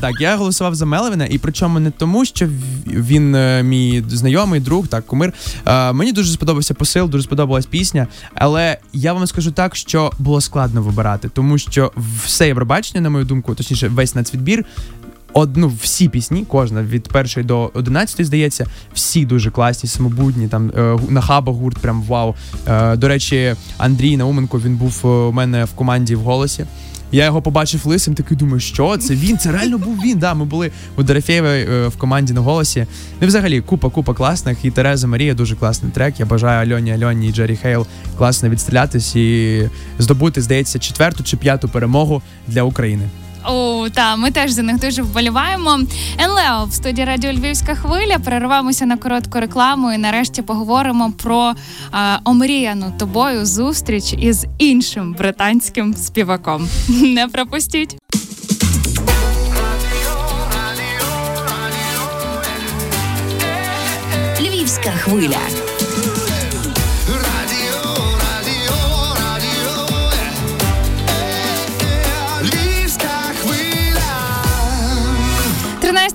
Так, 0.00 0.20
я 0.20 0.36
голосував 0.36 0.74
за 0.74 0.86
Мелевина, 0.86 1.26
і 1.26 1.38
причому 1.38 1.80
не 1.80 1.90
тому, 1.90 2.24
що 2.24 2.46
в- 2.46 2.50
він 2.86 3.34
е, 3.34 3.62
мій 3.62 4.04
знайомий, 4.08 4.60
друг, 4.60 4.86
так, 4.88 5.06
кумир. 5.06 5.32
Е, 5.66 5.92
мені 5.92 6.12
дуже 6.12 6.32
сподобався 6.32 6.74
посил, 6.74 7.08
дуже 7.10 7.24
сподобалась 7.24 7.66
пісня. 7.66 8.06
Але 8.34 8.78
я 8.92 9.12
вам 9.12 9.26
скажу 9.26 9.50
так, 9.50 9.76
що 9.76 10.12
було 10.18 10.40
складно 10.40 10.82
вибирати, 10.82 11.28
тому 11.28 11.58
що 11.58 11.92
все 12.24 12.46
Євробачення, 12.46 13.00
на 13.00 13.10
мою 13.10 13.24
думку, 13.24 13.54
точніше, 13.54 13.88
весь 13.88 14.14
нацвідбір. 14.14 14.64
Одну 15.32 15.68
всі 15.82 16.08
пісні, 16.08 16.44
кожна 16.48 16.82
від 16.82 17.08
першої 17.08 17.46
до 17.46 17.70
одинадцятої, 17.74 18.26
здається, 18.26 18.66
всі 18.94 19.24
дуже 19.26 19.50
класні, 19.50 19.88
самобутні. 19.88 20.48
Там 20.48 20.70
е, 20.76 20.80
гу- 20.92 21.10
Нахаба 21.10 21.52
гурт, 21.52 21.78
прям 21.78 22.02
вау. 22.02 22.34
Е, 22.68 22.96
до 22.96 23.08
речі, 23.08 23.54
Андрій 23.78 24.16
Науменко 24.16 24.60
він 24.60 24.76
був 24.76 25.00
е, 25.04 25.08
у 25.08 25.32
мене 25.32 25.64
в 25.64 25.70
команді 25.70 26.14
в 26.14 26.20
голосі. 26.20 26.64
Я 27.12 27.24
його 27.24 27.42
побачив 27.42 27.86
лисим, 27.86 28.14
такий 28.14 28.36
думаю, 28.36 28.60
що 28.60 28.96
це 28.96 29.14
він? 29.14 29.38
Це 29.38 29.52
реально 29.52 29.78
був 29.78 29.98
він. 30.04 30.18
Да, 30.18 30.34
ми 30.34 30.44
були 30.44 30.70
у 30.96 31.02
Дорофєєва 31.02 31.88
в 31.88 31.96
команді 31.96 32.32
на 32.32 32.40
голосі. 32.40 32.86
Ну, 33.20 33.26
взагалі, 33.28 33.60
купа, 33.60 33.90
купа 33.90 34.14
класних. 34.14 34.64
І 34.64 34.70
Тереза 34.70 35.06
Марія 35.06 35.34
дуже 35.34 35.56
класний 35.56 35.92
трек. 35.92 36.20
Я 36.20 36.26
бажаю 36.26 36.70
Альоні 36.70 36.92
Альоні 36.92 37.28
і 37.28 37.32
Джері 37.32 37.56
Хейл 37.56 37.86
класно 38.18 38.48
відстрілятись 38.48 39.16
і 39.16 39.68
здобути, 39.98 40.42
здається, 40.42 40.78
четверту 40.78 41.24
чи 41.24 41.36
п'яту 41.36 41.68
перемогу 41.68 42.22
для 42.48 42.62
України. 42.62 43.08
О, 43.48 43.88
та 43.88 44.16
ми 44.16 44.30
теж 44.30 44.50
за 44.50 44.62
них 44.62 44.80
дуже 44.80 45.02
вболіваємо. 45.02 45.80
Енлео 46.18 46.64
в 46.70 46.72
студії 46.72 47.06
Радіо 47.06 47.32
Львівська 47.32 47.74
хвиля. 47.74 48.18
Перервемося 48.18 48.86
на 48.86 48.96
коротку 48.96 49.40
рекламу 49.40 49.92
і 49.92 49.98
нарешті 49.98 50.42
поговоримо 50.42 51.12
про 51.22 51.52
е, 51.94 52.18
омріяну 52.24 52.92
тобою 52.98 53.46
зустріч 53.46 54.12
із 54.12 54.46
іншим 54.58 55.12
британським 55.18 55.94
співаком. 55.94 56.68
Не 56.88 57.28
пропустіть. 57.28 57.96
Львівська 64.40 64.90
хвиля. 64.90 65.38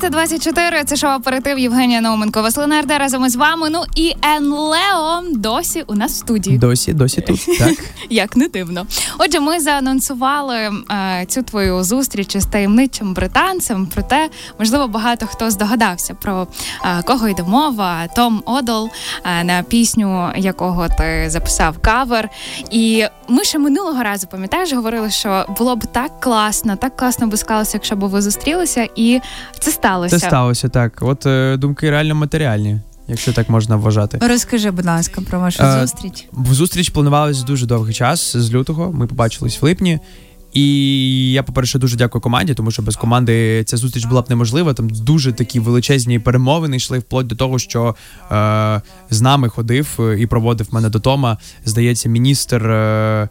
13.24, 0.03 0.83
це 0.83 0.95
шоу 0.95 1.09
аперитив 1.09 1.59
Євгенія 1.59 2.01
Науменко. 2.01 2.41
Василина 2.41 2.79
Ерда 2.79 2.97
разом 2.97 3.25
із 3.25 3.35
вами. 3.35 3.69
Ну 3.69 3.83
і 3.95 4.15
Енлео 4.21 5.21
досі 5.31 5.83
у 5.87 5.95
нас 5.95 6.11
в 6.11 6.15
студії. 6.15 6.57
Досі, 6.57 6.93
досі 6.93 7.21
тут. 7.21 7.45
Так 7.59 7.73
Як 8.09 8.35
не 8.35 8.47
дивно. 8.47 8.85
Отже, 9.17 9.39
ми 9.39 9.59
заанонсували 9.59 10.57
е, 10.57 11.25
цю 11.27 11.43
твою 11.43 11.83
зустріч 11.83 12.35
із 12.35 12.45
таємничим 12.45 13.13
британцем. 13.13 13.87
Проте, 13.93 14.29
можливо, 14.59 14.87
багато 14.87 15.27
хто 15.27 15.51
здогадався 15.51 16.13
про 16.13 16.47
е, 16.85 17.03
кого 17.03 17.27
йде 17.27 17.43
мова. 17.43 18.07
Том 18.15 18.43
Одол, 18.45 18.89
е, 19.25 19.43
на 19.43 19.63
пісню 19.63 20.31
якого 20.35 20.87
ти 20.87 21.25
записав 21.27 21.77
кавер. 21.79 22.29
І 22.71 23.05
ми 23.27 23.43
ще 23.43 23.59
минулого 23.59 24.03
разу, 24.03 24.27
пам'ятаєш, 24.27 24.73
говорили, 24.73 25.11
що 25.11 25.45
було 25.57 25.75
б 25.75 25.85
так 25.85 26.19
класно, 26.19 26.75
так 26.75 26.97
класно 26.97 27.27
би 27.27 27.37
склалося, 27.37 27.71
якщо 27.73 27.95
б 27.95 27.99
ви 27.99 28.21
зустрілися, 28.21 28.87
і 28.95 29.21
це 29.59 29.71
сталося. 29.93 30.19
це 30.19 30.27
сталося 30.27 30.69
так. 30.69 30.97
От 31.01 31.25
е, 31.25 31.57
думки 31.57 31.89
реально 31.89 32.15
матеріальні, 32.15 32.79
якщо 33.07 33.33
так 33.33 33.49
можна 33.49 33.75
вважати. 33.75 34.19
Розкажи, 34.21 34.71
будь 34.71 34.85
ласка, 34.85 35.21
про 35.21 35.39
вашу 35.39 35.63
Е, 35.63 35.81
зустріч. 35.81 36.27
В 36.31 36.53
зустріч 36.53 36.89
планувалась 36.89 37.43
дуже 37.43 37.65
довгий 37.65 37.93
час 37.93 38.37
з 38.37 38.53
лютого. 38.53 38.91
Ми 38.91 39.07
побачились 39.07 39.61
в 39.61 39.65
липні. 39.65 39.99
І 40.53 41.31
я, 41.31 41.43
по-перше, 41.43 41.79
дуже 41.79 41.97
дякую 41.97 42.21
команді, 42.21 42.53
тому 42.53 42.71
що 42.71 42.81
без 42.81 42.95
команди 42.95 43.63
ця 43.63 43.77
зустріч 43.77 44.05
була 44.05 44.21
б 44.21 44.25
неможлива. 44.29 44.73
Там 44.73 44.89
дуже 44.89 45.31
такі 45.31 45.59
величезні 45.59 46.19
перемовини 46.19 46.77
йшли 46.77 46.99
вплоть 46.99 47.27
до 47.27 47.35
того, 47.35 47.59
що 47.59 47.95
е, 48.31 48.81
з 49.09 49.21
нами 49.21 49.49
ходив 49.49 49.97
е, 49.99 50.19
і 50.19 50.27
проводив 50.27 50.67
мене 50.71 50.89
до 50.89 50.99
Тома. 50.99 51.37
Здається, 51.65 52.09
міністр. 52.09 52.67
Е, 52.67 53.29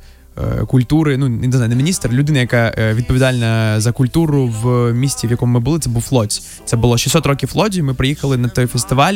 Культури, 0.67 1.17
ну 1.17 1.29
не 1.29 1.53
знаю, 1.53 1.69
не 1.69 1.75
міністр, 1.75 2.09
людина, 2.11 2.39
яка 2.39 2.75
е, 2.79 2.95
відповідальна 2.95 3.81
за 3.81 3.93
культуру 3.93 4.55
в 4.62 4.93
місті, 4.93 5.27
в 5.27 5.31
якому 5.31 5.53
ми 5.53 5.61
були, 5.61 5.79
це 5.79 5.91
був 5.91 6.09
Лодзь. 6.11 6.43
Це 6.65 6.77
було 6.77 6.99
600 6.99 7.27
років 7.27 7.51
в 7.55 7.57
Лоді. 7.57 7.83
Ми 7.83 7.95
приїхали 7.95 8.37
на 8.37 8.49
той 8.49 8.67
фестиваль. 8.67 9.15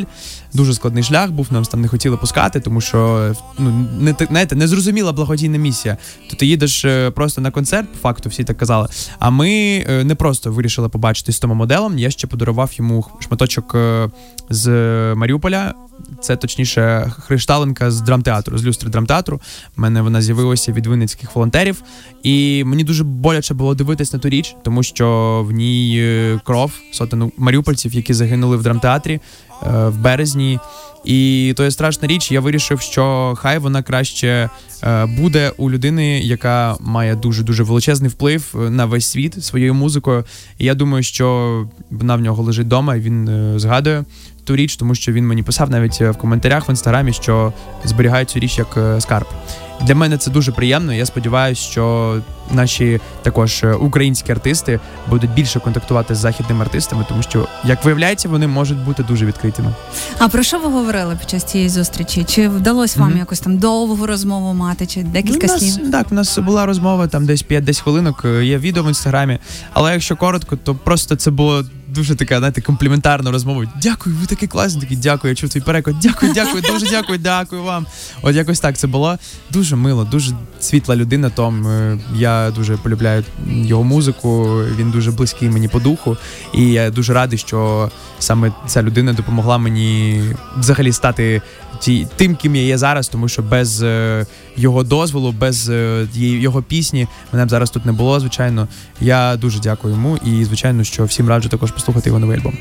Дуже 0.53 0.73
складний 0.73 1.03
шлях 1.03 1.31
був. 1.31 1.47
Нам 1.51 1.65
там 1.65 1.81
не 1.81 1.87
хотіли 1.87 2.17
пускати, 2.17 2.59
тому 2.59 2.81
що 2.81 3.31
ну 3.59 3.87
не 3.99 4.13
те- 4.13 4.25
знаєте, 4.25 4.55
незрозуміла 4.55 5.11
благодійна 5.11 5.57
місія. 5.57 5.97
То 6.29 6.35
ти 6.35 6.45
їдеш 6.45 6.85
е, 6.85 7.11
просто 7.11 7.41
на 7.41 7.51
концерт, 7.51 7.91
по 7.91 7.97
факту 7.99 8.29
всі 8.29 8.43
так 8.43 8.57
казали. 8.57 8.87
А 9.19 9.29
ми 9.29 9.49
е, 9.89 10.03
не 10.03 10.15
просто 10.15 10.51
вирішили 10.51 10.89
побачитись 10.89 11.35
з 11.35 11.39
тому 11.39 11.53
моделем. 11.53 11.99
Я 11.99 12.09
ще 12.09 12.27
подарував 12.27 12.71
йому 12.73 13.05
шматочок 13.19 13.75
е, 13.75 14.09
з 14.49 14.69
Маріуполя. 15.15 15.73
Це 16.21 16.35
точніше 16.35 17.11
хришталенка 17.19 17.91
з 17.91 18.01
драмтеатру, 18.01 18.57
з 18.57 18.65
люстри 18.65 18.89
драмтеатру. 18.89 19.41
У 19.77 19.81
мене 19.81 20.01
вона 20.01 20.21
з'явилася 20.21 20.71
від 20.71 20.87
винницьких 21.07 21.35
волонтерів. 21.35 21.83
І 22.23 22.63
мені 22.63 22.83
дуже 22.83 23.03
боляче 23.03 23.53
було 23.53 23.75
дивитись 23.75 24.13
на 24.13 24.19
ту 24.19 24.29
річ, 24.29 24.55
тому 24.63 24.83
що 24.83 25.45
в 25.47 25.51
ній 25.51 25.97
е, 25.99 26.39
кров 26.43 26.71
сотень 26.91 27.31
маріупольців, 27.37 27.93
які 27.93 28.13
загинули 28.13 28.57
в 28.57 28.63
драмтеатрі 28.63 29.13
е, 29.13 29.19
в 29.87 29.97
березні. 29.97 30.59
І 31.05 31.53
то 31.57 31.63
є 31.63 31.71
страшна 31.71 32.07
річ. 32.07 32.31
Я 32.31 32.41
вирішив, 32.41 32.81
що 32.81 33.33
хай 33.37 33.57
вона 33.57 33.83
краще 33.83 34.49
е, 34.83 35.05
буде 35.05 35.51
у 35.57 35.71
людини, 35.71 36.19
яка 36.19 36.75
має 36.79 37.15
дуже 37.15 37.43
дуже 37.43 37.63
величезний 37.63 38.09
вплив 38.09 38.55
на 38.69 38.85
весь 38.85 39.05
світ 39.05 39.43
своєю 39.43 39.73
музикою. 39.73 40.25
І 40.57 40.65
я 40.65 40.73
думаю, 40.73 41.03
що 41.03 41.67
вона 41.91 42.15
в 42.15 42.21
нього 42.21 42.43
лежить 42.43 42.65
вдома, 42.65 42.95
і 42.95 42.99
він 42.99 43.53
згадує 43.59 44.05
ту 44.43 44.55
річ, 44.55 44.75
тому 44.75 44.95
що 44.95 45.11
він 45.11 45.27
мені 45.27 45.43
писав 45.43 45.69
навіть 45.69 46.01
в 46.01 46.13
коментарях 46.13 46.67
в 46.67 46.69
інстаграмі, 46.69 47.13
що 47.13 47.53
зберігає 47.85 48.25
цю 48.25 48.39
річ 48.39 48.57
як 48.57 48.77
скарб. 48.99 49.27
Для 49.81 49.95
мене 49.95 50.17
це 50.17 50.31
дуже 50.31 50.51
приємно. 50.51 50.93
Я 50.93 51.05
сподіваюся, 51.05 51.61
що 51.61 52.17
наші 52.51 52.99
також 53.21 53.63
е, 53.63 53.73
українські 53.73 54.31
артисти 54.31 54.79
будуть 55.09 55.29
більше 55.33 55.59
контактувати 55.59 56.15
з 56.15 56.17
західними 56.17 56.61
артистами, 56.65 57.05
тому 57.09 57.23
що, 57.23 57.47
як 57.63 57.85
виявляється, 57.85 58.29
вони 58.29 58.47
можуть 58.47 58.77
бути 58.77 59.03
дуже 59.03 59.25
відкритими. 59.25 59.73
А 60.19 60.27
про 60.27 60.43
що 60.43 60.59
ви 60.59 60.65
говорили 60.69 61.15
під 61.19 61.29
час 61.29 61.43
цієї 61.43 61.69
зустрічі? 61.69 62.23
Чи 62.23 62.49
вдалося 62.49 62.99
вам 62.99 63.09
Мгм. 63.09 63.17
якусь 63.19 63.39
там 63.39 63.57
довгу 63.57 64.05
розмову 64.05 64.53
мати, 64.53 64.85
чи 64.85 65.03
декілька 65.03 65.47
Ну, 65.47 65.53
нас, 65.53 65.73
слів? 65.73 65.91
Так, 65.91 66.07
у 66.11 66.15
нас 66.15 66.37
була 66.37 66.65
розмова 66.65 67.07
там 67.07 67.25
десь 67.25 67.43
5-10 67.45 67.81
хвилинок. 67.81 68.21
е, 68.25 68.45
Є 68.45 68.57
відео 68.57 68.83
в 68.83 68.87
інстаграмі. 68.87 69.39
Але 69.73 69.93
якщо 69.93 70.15
коротко, 70.15 70.55
то 70.55 70.75
просто 70.75 71.15
це 71.15 71.31
було 71.31 71.63
дуже 71.97 72.15
така, 72.15 72.37
знаєте, 72.37 72.61
компліментарна 72.61 73.31
розмова. 73.31 73.65
Дякую, 73.81 74.15
ви 74.15 74.25
такі 74.25 74.47
класні. 74.47 74.81
Такий, 74.81 74.97
дякую. 74.97 75.31
Я 75.31 75.35
чув 75.35 75.49
твій 75.49 75.61
переклад. 75.61 75.95
Дякую, 76.01 76.33
дякую, 76.33 76.63
дуже 76.71 76.89
дякую, 76.89 77.19
дякую 77.19 77.63
вам. 77.63 77.85
От 78.21 78.35
якось 78.35 78.59
так 78.59 78.77
це 78.77 78.87
було. 78.87 79.17
Дуже 79.51 79.75
мило, 79.75 80.03
дуже 80.03 80.35
світла 80.59 80.95
людина. 80.95 81.29
Том 81.29 81.67
Е, 81.67 81.97
я 82.15 82.51
дуже 82.51 82.77
полюбляю 82.77 83.23
його 83.47 83.83
музику. 83.83 84.61
Він 84.77 84.91
дуже 84.91 85.11
близький 85.11 85.49
мені 85.49 85.67
по 85.67 85.79
духу. 85.79 86.17
І 86.53 86.71
я 86.71 86.89
дуже 86.89 87.13
радий, 87.13 87.39
що 87.39 87.91
саме 88.19 88.51
ця 88.67 88.83
людина 88.83 89.13
допомогла 89.13 89.57
мені 89.57 90.21
взагалі 90.57 90.91
стати 90.91 91.41
ті, 91.79 92.07
тим, 92.15 92.35
ким 92.35 92.55
я 92.55 92.61
є 92.61 92.77
зараз, 92.77 93.07
тому 93.07 93.27
що 93.27 93.41
без 93.41 93.83
е, 93.83 94.25
його 94.57 94.83
дозволу, 94.83 95.31
без 95.31 95.69
е, 95.69 96.07
його 96.15 96.61
пісні 96.61 97.07
мене 97.33 97.45
б 97.45 97.49
зараз 97.49 97.69
тут 97.69 97.85
не 97.85 97.91
було. 97.91 98.19
Звичайно, 98.19 98.67
я 99.01 99.35
дуже 99.35 99.59
дякую 99.59 99.93
йому. 99.93 100.17
І 100.17 100.45
звичайно, 100.45 100.83
що 100.83 101.05
всім 101.05 101.29
раджу 101.29 101.49
також 101.49 101.71
послухати 101.71 102.09
його 102.09 102.19
новий 102.19 102.37
альбом. 102.37 102.57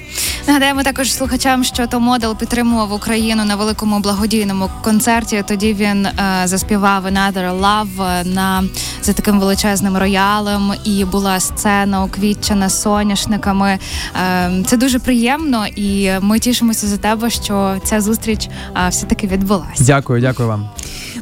Нагадаємо 0.46 0.82
також 0.82 1.14
слухачам, 1.14 1.64
що 1.64 1.87
то 1.87 2.00
модел 2.00 2.37
підтримував 2.37 2.92
Україну 2.92 3.44
на 3.44 3.56
великому 3.56 4.00
благодійному 4.00 4.70
концерті. 4.82 5.44
Тоді 5.49 5.75
він 5.75 6.06
е, 6.06 6.42
заспівав 6.44 7.06
Another 7.06 7.61
Love 7.61 8.26
на 8.35 8.64
за 9.02 9.12
таким 9.12 9.40
величезним 9.40 9.96
роялем, 9.96 10.73
і 10.85 11.04
була 11.04 11.40
сцена 11.40 12.04
уквітчена 12.04 12.70
соняшниками. 12.70 13.78
Е, 14.16 14.62
це 14.66 14.76
дуже 14.76 14.99
приємно, 14.99 15.66
і 15.66 16.11
ми 16.20 16.38
тішимося 16.38 16.87
за 16.87 16.96
тебе, 16.96 17.30
що 17.30 17.76
ця 17.85 18.00
зустріч 18.00 18.49
е, 18.87 18.92
все 19.07 19.15
таки 19.15 19.27
відбулася. 19.27 19.85
Дякую, 19.85 20.21
дякую 20.21 20.49
вам. 20.49 20.69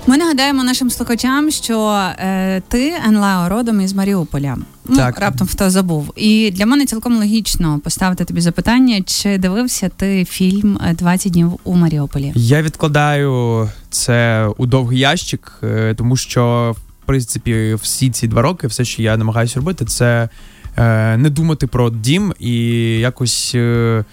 Ми 0.07 0.17
нагадаємо 0.17 0.64
нашим 0.64 0.91
слухачам, 0.91 1.50
що 1.50 1.91
е, 2.19 2.62
ти 2.69 2.93
Енлео 3.09 3.49
родом 3.49 3.81
із 3.81 3.93
Маріуполя. 3.93 4.57
Ну, 4.88 4.97
Так. 4.97 5.19
раптом 5.19 5.49
хто 5.49 5.71
забув. 5.71 6.12
І 6.17 6.50
для 6.50 6.67
мене 6.67 6.87
цілком 6.87 7.17
логічно 7.17 7.81
поставити 7.85 8.25
тобі 8.25 8.41
запитання, 8.41 9.03
чи 9.07 9.38
дивився 9.38 9.88
ти 9.97 10.25
фільм 10.25 10.79
е, 10.85 10.95
«20 10.95 11.31
днів 11.31 11.53
у 11.64 11.75
Маріуполі? 11.76 12.33
Я 12.35 12.62
відкладаю 12.62 13.69
це 13.91 14.47
у 14.57 14.67
довгий 14.67 14.99
ящик, 14.99 15.53
е, 15.62 15.95
тому 15.95 16.17
що 16.17 16.75
в 17.03 17.07
принципі 17.07 17.75
всі 17.83 18.11
ці 18.11 18.29
два 18.29 18.43
роки, 18.43 18.67
все, 18.67 18.85
що 18.85 19.03
я 19.03 19.17
намагаюся 19.17 19.57
робити, 19.57 19.85
це 19.85 20.29
е, 20.76 21.17
не 21.17 21.31
думати 21.31 21.67
про 21.67 21.91
дім 21.91 22.35
і 22.38 22.55
якось. 22.99 23.53
е, 23.55 24.05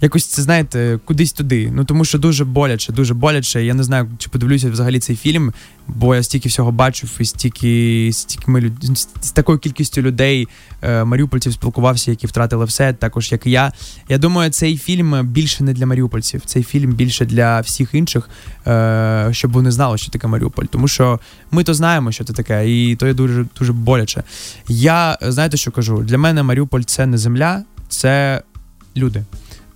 Якось 0.00 0.26
це 0.26 0.42
знаєте, 0.42 0.98
кудись 1.04 1.32
туди. 1.32 1.70
Ну 1.74 1.84
тому 1.84 2.04
що 2.04 2.18
дуже 2.18 2.44
боляче, 2.44 2.92
дуже 2.92 3.14
боляче. 3.14 3.64
Я 3.64 3.74
не 3.74 3.82
знаю, 3.82 4.08
чи 4.18 4.28
подивлюся 4.28 4.70
взагалі 4.70 4.98
цей 4.98 5.16
фільм, 5.16 5.52
бо 5.88 6.14
я 6.14 6.22
стільки 6.22 6.48
всього 6.48 6.72
бачив, 6.72 7.16
і 7.20 7.24
стільки, 7.24 8.10
стільки 8.12 8.50
ми 8.50 8.72
з, 9.20 9.30
такою 9.30 9.58
кількістю 9.58 10.02
людей, 10.02 10.48
е, 10.82 11.04
маріупольців 11.04 11.52
спілкувався, 11.52 12.10
які 12.10 12.26
втратили 12.26 12.64
все, 12.64 12.92
також 12.92 13.32
як 13.32 13.46
і 13.46 13.50
я. 13.50 13.72
Я 14.08 14.18
думаю, 14.18 14.50
цей 14.50 14.78
фільм 14.78 15.26
більше 15.26 15.64
не 15.64 15.72
для 15.72 15.86
маріупольців. 15.86 16.42
Цей 16.44 16.62
фільм 16.62 16.92
більше 16.92 17.24
для 17.24 17.60
всіх 17.60 17.94
інших, 17.94 18.30
е, 18.66 19.28
щоб 19.32 19.52
вони 19.52 19.70
знали, 19.70 19.98
що 19.98 20.10
таке 20.10 20.26
Маріуполь. 20.26 20.64
Тому 20.64 20.88
що 20.88 21.20
ми 21.50 21.64
то 21.64 21.74
знаємо, 21.74 22.12
що 22.12 22.24
це 22.24 22.32
таке, 22.32 22.70
і 22.70 22.96
то 22.96 23.06
є 23.06 23.14
дуже 23.14 23.46
дуже 23.58 23.72
боляче. 23.72 24.22
Я 24.68 25.18
знаєте, 25.22 25.56
що 25.56 25.70
кажу? 25.70 25.98
Для 25.98 26.18
мене 26.18 26.42
Маріуполь 26.42 26.82
це 26.82 27.06
не 27.06 27.18
земля, 27.18 27.64
це 27.88 28.42
люди. 28.96 29.24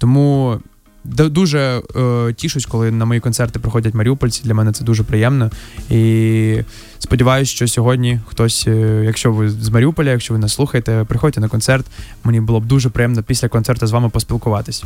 Тому 0.01 0.61
дуже 1.05 1.83
е, 1.97 2.33
тішусь, 2.33 2.67
коли 2.67 2.91
на 2.91 3.05
мої 3.05 3.21
концерти 3.21 3.59
приходять 3.59 3.95
маріупольці. 3.95 4.43
Для 4.45 4.55
мене 4.55 4.73
це 4.73 4.85
дуже 4.85 5.03
приємно. 5.03 5.51
І 5.91 6.61
сподіваюся, 6.99 7.53
що 7.53 7.69
сьогодні 7.69 8.21
хтось, 8.27 8.65
е, 8.67 9.03
якщо 9.05 9.33
ви 9.33 9.51
з 9.51 9.69
Маріуполя, 9.69 10.11
якщо 10.11 10.35
ви 10.35 10.41
нас 10.41 10.53
слухаєте, 10.53 11.05
приходьте 11.09 11.41
на 11.41 11.49
концерт. 11.49 11.87
Мені 12.25 12.41
було 12.41 12.61
б 12.61 12.67
дуже 12.67 12.89
приємно 12.89 13.23
після 13.23 13.49
концерту 13.49 13.87
з 13.87 13.91
вами 13.91 14.09
поспілкуватись. 14.09 14.85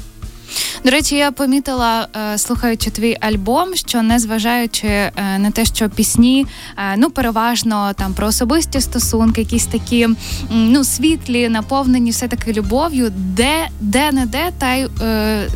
До 0.85 0.91
речі, 0.91 1.17
я 1.17 1.31
помітила, 1.31 2.09
е, 2.35 2.39
слухаючи 2.39 2.91
твій 2.91 3.17
альбом, 3.21 3.75
що 3.75 4.03
незважаючи 4.03 4.87
е, 4.87 5.13
на 5.39 5.51
те, 5.51 5.65
що 5.65 5.91
пісні 5.91 6.47
е, 6.77 6.95
ну 6.97 7.11
переважно 7.11 7.93
там 7.97 8.15
про 8.15 8.27
особисті 8.27 8.81
стосунки, 8.81 9.41
якісь 9.41 9.67
такі 9.67 10.09
ну 10.51 10.85
світлі, 10.85 11.49
наповнені 11.49 12.11
все 12.11 12.29
таки 12.29 12.53
любов'ю, 12.53 13.13
де 13.17 13.69
де 13.81 14.13
не 14.13 14.27
де, 14.27 14.51
та 14.59 14.75
й 14.75 14.89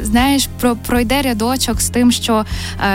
знаєш, 0.03 0.49
про 0.61 0.77
пройде 0.77 1.23
рядочок 1.23 1.81
з 1.81 1.91
тим, 1.91 2.13
що 2.13 2.45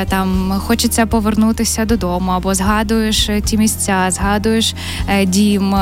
там 0.09 0.53
хочеться 0.65 1.05
повернутися 1.05 1.85
додому, 1.85 2.31
або 2.31 2.53
згадуєш 2.53 3.29
ті 3.45 3.57
місця, 3.57 4.07
згадуєш 4.09 4.73
дім, 5.25 5.75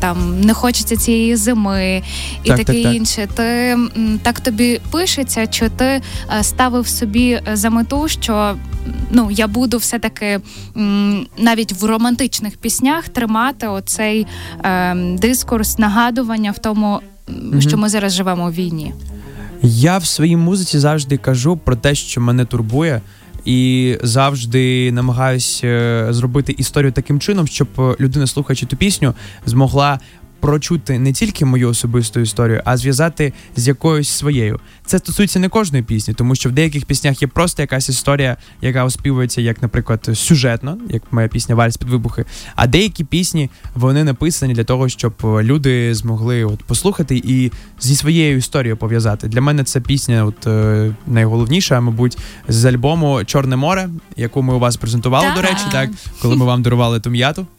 там 0.00 0.40
не 0.40 0.54
хочеться 0.54 0.96
цієї 0.96 1.36
зими 1.36 2.02
і 2.42 2.48
Так, 2.48 2.56
таке 2.56 2.72
так, 2.72 2.82
так. 2.82 2.94
інше. 2.94 3.28
Ти 3.34 3.76
так 4.22 4.40
тобі 4.40 4.80
пишеться, 4.90 5.46
чи 5.58 5.68
ти 5.68 5.84
е, 5.84 6.02
ставив 6.42 6.88
собі 6.88 7.30
е, 7.30 7.42
за 7.52 7.70
мету, 7.70 8.08
що 8.08 8.56
ну 9.10 9.30
я 9.30 9.46
буду 9.46 9.78
все 9.78 9.98
таки 9.98 10.40
навіть 11.38 11.72
в 11.72 11.84
романтичних 11.84 12.56
піснях 12.56 13.08
тримати 13.08 13.66
оцей 13.66 14.26
е, 14.64 14.94
дискурс 14.94 15.78
нагадування 15.78 16.50
в 16.50 16.58
тому, 16.58 17.00
Мгм. 17.28 17.60
що 17.60 17.76
ми 17.78 17.88
зараз 17.88 18.12
живемо 18.12 18.46
у 18.46 18.50
війні. 18.50 18.92
Я 19.62 19.98
в 19.98 20.04
своїй 20.04 20.36
музиці 20.36 20.78
завжди 20.78 21.16
кажу 21.16 21.56
про 21.56 21.76
те, 21.76 21.94
що 21.94 22.20
мене 22.20 22.44
турбує, 22.44 23.00
і 23.44 23.96
завжди 24.02 24.92
намагаюся 24.92 25.66
е, 25.66 26.06
зробити 26.10 26.54
історію 26.58 26.92
таким 26.92 27.20
чином, 27.20 27.46
щоб 27.46 27.68
людина, 28.00 28.26
слухаючи 28.26 28.66
ту 28.66 28.76
пісню, 28.76 29.14
змогла. 29.46 30.00
Прочути 30.40 30.98
не 30.98 31.12
тільки 31.12 31.44
мою 31.44 31.68
особисту 31.68 32.20
історію, 32.20 32.62
а 32.64 32.76
зв'язати 32.76 33.32
з 33.56 33.68
якоюсь 33.68 34.08
своєю. 34.08 34.60
Це 34.86 34.98
стосується 34.98 35.38
не 35.38 35.48
кожної 35.48 35.84
пісні, 35.84 36.14
тому 36.14 36.34
що 36.34 36.48
в 36.48 36.52
деяких 36.52 36.84
піснях 36.84 37.22
є 37.22 37.28
просто 37.28 37.62
якась 37.62 37.88
історія, 37.88 38.36
яка 38.62 38.84
оспівується, 38.84 39.40
як, 39.40 39.62
наприклад, 39.62 40.08
сюжетно, 40.14 40.78
як 40.88 41.02
моя 41.10 41.28
пісня 41.28 41.54
Вальс 41.54 41.76
під 41.76 41.88
вибухи. 41.88 42.24
А 42.54 42.66
деякі 42.66 43.04
пісні 43.04 43.50
вони 43.74 44.04
написані 44.04 44.54
для 44.54 44.64
того, 44.64 44.88
щоб 44.88 45.12
люди 45.24 45.94
змогли 45.94 46.44
от 46.44 46.62
послухати 46.62 47.22
і 47.24 47.52
зі 47.80 47.96
своєю 47.96 48.36
історією 48.36 48.76
пов'язати. 48.76 49.28
Для 49.28 49.40
мене 49.40 49.64
це 49.64 49.80
пісня, 49.80 50.24
от 50.24 50.46
е, 50.46 50.94
найголовніша, 51.06 51.80
мабуть, 51.80 52.18
з 52.48 52.64
альбому 52.64 53.24
Чорне 53.24 53.56
море, 53.56 53.88
яку 54.16 54.42
ми 54.42 54.54
у 54.54 54.58
вас 54.58 54.76
презентували, 54.76 55.26
до 55.36 55.42
речі, 55.42 55.64
так 55.72 55.90
коли 56.22 56.36
ми 56.36 56.44
вам 56.44 56.62
дарували 56.62 57.00
ту 57.00 57.10
м'яту. 57.10 57.46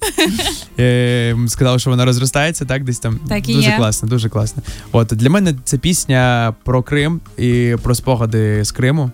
Е, 0.80 1.36
сказали, 1.48 1.80
що 1.80 1.90
вона 1.90 2.06
розростається, 2.06 2.66
так 2.70 2.84
десь 2.84 3.00
там 3.00 3.20
Так 3.28 3.50
і 3.50 3.54
дуже 3.54 3.70
є. 3.70 3.78
класно, 3.78 4.10
дуже 4.10 4.30
класно. 4.30 4.64
От 4.92 5.08
для 5.08 5.30
мене 5.30 5.56
це 5.64 5.78
пісня 5.78 6.54
про 6.64 6.84
Крим 6.84 7.22
і 7.38 7.76
про 7.84 7.96
спогади 7.96 8.66
з 8.66 8.72
Криму. 8.72 9.12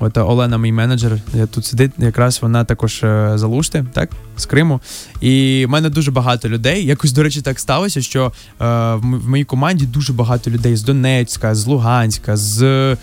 От 0.00 0.18
Олена, 0.18 0.58
мій 0.58 0.72
менеджер, 0.72 1.18
я 1.34 1.46
тут 1.46 1.64
сидить, 1.64 1.92
якраз 1.98 2.38
вона 2.42 2.64
також 2.64 3.02
е, 3.02 3.32
з 3.34 3.70
так, 3.92 4.10
з 4.36 4.46
Криму. 4.46 4.80
І 5.20 5.64
в 5.66 5.70
мене 5.70 5.90
дуже 5.90 6.10
багато 6.10 6.48
людей. 6.48 6.86
Якось, 6.86 7.12
до 7.12 7.22
речі, 7.22 7.42
так 7.42 7.60
сталося, 7.60 8.00
що 8.02 8.26
е, 8.26 8.64
в, 8.94 9.00
в 9.00 9.28
моїй 9.28 9.44
команді 9.44 9.86
дуже 9.86 10.12
багато 10.12 10.50
людей 10.50 10.76
з 10.76 10.82
Донецька, 10.82 11.54
з 11.54 11.66
Луганська, 11.66 12.36
з 12.36 12.62
е, 12.62 12.96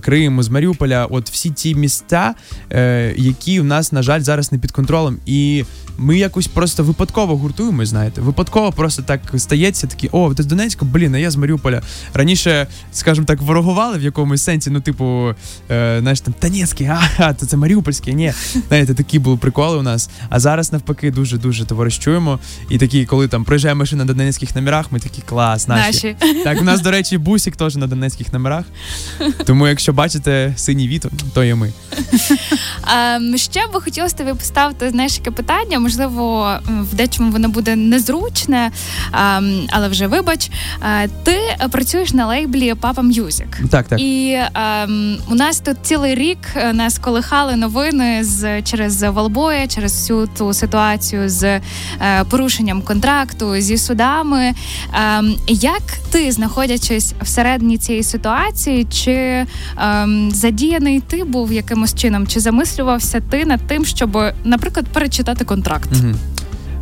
Криму, 0.00 0.42
з 0.42 0.48
Маріуполя. 0.48 1.06
От 1.10 1.30
всі 1.30 1.50
ті 1.50 1.74
міста, 1.74 2.34
е, 2.72 3.14
які 3.16 3.60
у 3.60 3.64
нас, 3.64 3.92
на 3.92 4.02
жаль, 4.02 4.20
зараз 4.20 4.52
не 4.52 4.58
під 4.58 4.72
контролем. 4.72 5.18
І 5.26 5.64
ми 5.98 6.18
якось 6.18 6.46
просто 6.46 6.84
випадково 6.84 7.36
гуртуємо, 7.36 7.86
знаєте. 7.86 8.20
Випадково 8.20 8.72
просто 8.72 9.02
так 9.02 9.20
стається, 9.36 9.86
такі, 9.86 10.08
о, 10.12 10.34
ти 10.34 10.42
з 10.42 10.46
Донецька, 10.46 10.84
блін, 10.84 11.14
а 11.14 11.18
я 11.18 11.30
з 11.30 11.36
Маріуполя. 11.36 11.82
Раніше, 12.14 12.66
скажімо 12.92 13.26
так, 13.26 13.40
ворогували 13.42 13.98
в 13.98 14.02
якомусь 14.02 14.42
сенсі, 14.42 14.70
ну, 14.70 14.80
типу, 14.80 15.34
е, 15.70 15.98
знаєш, 16.00 16.20
там 16.20 16.34
Донецький, 16.42 16.86
ага, 16.86 17.32
то 17.40 17.46
це 17.46 17.56
Маріупольський, 17.56 18.14
ні. 18.14 18.32
Знаєте, 18.68 18.94
такі 18.94 19.18
були 19.18 19.36
приколи 19.36 19.78
у 19.78 19.82
нас. 19.82 20.10
А 20.28 20.40
зараз 20.40 20.72
навпаки 20.72 21.10
дуже-дуже 21.10 21.64
товаришуємо. 21.64 22.38
І 22.70 22.78
такі, 22.78 23.06
коли 23.06 23.28
там 23.28 23.44
проїжджає 23.44 23.74
машина 23.74 24.04
на 24.04 24.12
донецьких 24.14 24.56
номерах, 24.56 24.92
ми 24.92 25.00
такі 25.00 25.22
клас, 25.22 25.68
наші. 25.68 26.16
Наші. 26.22 26.42
Так, 26.44 26.60
у 26.60 26.64
нас, 26.64 26.80
до 26.80 26.90
речі, 26.90 27.18
бусик 27.18 27.56
теж 27.56 27.76
на 27.76 27.86
донецьких 27.86 28.32
номерах. 28.32 28.64
Тому, 29.46 29.68
якщо 29.68 29.92
бачите 29.92 30.52
синій 30.56 30.88
віто, 30.88 31.10
то 31.34 31.44
є 31.44 31.54
ми. 31.54 31.72
Ем, 33.16 33.38
ще 33.38 33.66
би 33.74 33.80
хотілося 33.80 34.16
тобі 34.16 34.32
поставити 34.32 34.90
знаєш, 34.90 35.18
яке 35.18 35.30
питання. 35.30 35.78
Можливо, 35.78 36.52
в 36.66 36.94
дечому 36.94 37.30
воно 37.30 37.48
буде 37.48 37.76
незручне, 37.76 38.70
ем, 39.12 39.66
але 39.70 39.88
вже 39.88 40.06
вибач. 40.06 40.50
Е, 40.82 41.08
Ти 41.22 41.36
працюєш 41.70 42.12
на 42.12 42.26
лейблі 42.26 42.72
Papa 42.72 42.94
Music. 42.94 43.68
Так, 43.70 43.88
так. 43.88 44.00
І 44.00 44.38
ем, 44.54 45.18
у 45.30 45.34
нас 45.34 45.60
тут 45.60 45.76
цілий 45.82 46.14
рік 46.14 46.27
рік 46.28 46.38
е, 46.56 46.72
нас 46.72 46.98
колихали 46.98 47.56
новини 47.56 48.24
з 48.24 48.62
через 48.62 49.02
Волбоя, 49.02 49.66
через 49.66 49.92
всю 49.92 50.28
ту 50.38 50.52
ситуацію 50.52 51.28
з 51.28 51.44
е, 51.44 51.60
порушенням 52.30 52.82
контракту 52.82 53.60
зі 53.60 53.78
судами. 53.78 54.54
Ем, 54.92 55.36
як 55.48 55.82
ти, 56.10 56.32
знаходячись 56.32 57.14
всередині 57.22 57.78
цієї 57.78 58.02
ситуації, 58.02 58.84
чи 58.84 59.46
ем, 59.78 60.30
задіяний 60.30 61.00
ти 61.00 61.24
був 61.24 61.52
якимось 61.52 61.94
чином, 61.94 62.26
чи 62.26 62.40
замислювався 62.40 63.20
ти 63.30 63.44
над 63.44 63.60
тим, 63.66 63.84
щоб, 63.84 64.18
наприклад, 64.44 64.86
перечитати 64.86 65.44
контракт? 65.44 65.92
Мгм. 65.92 66.14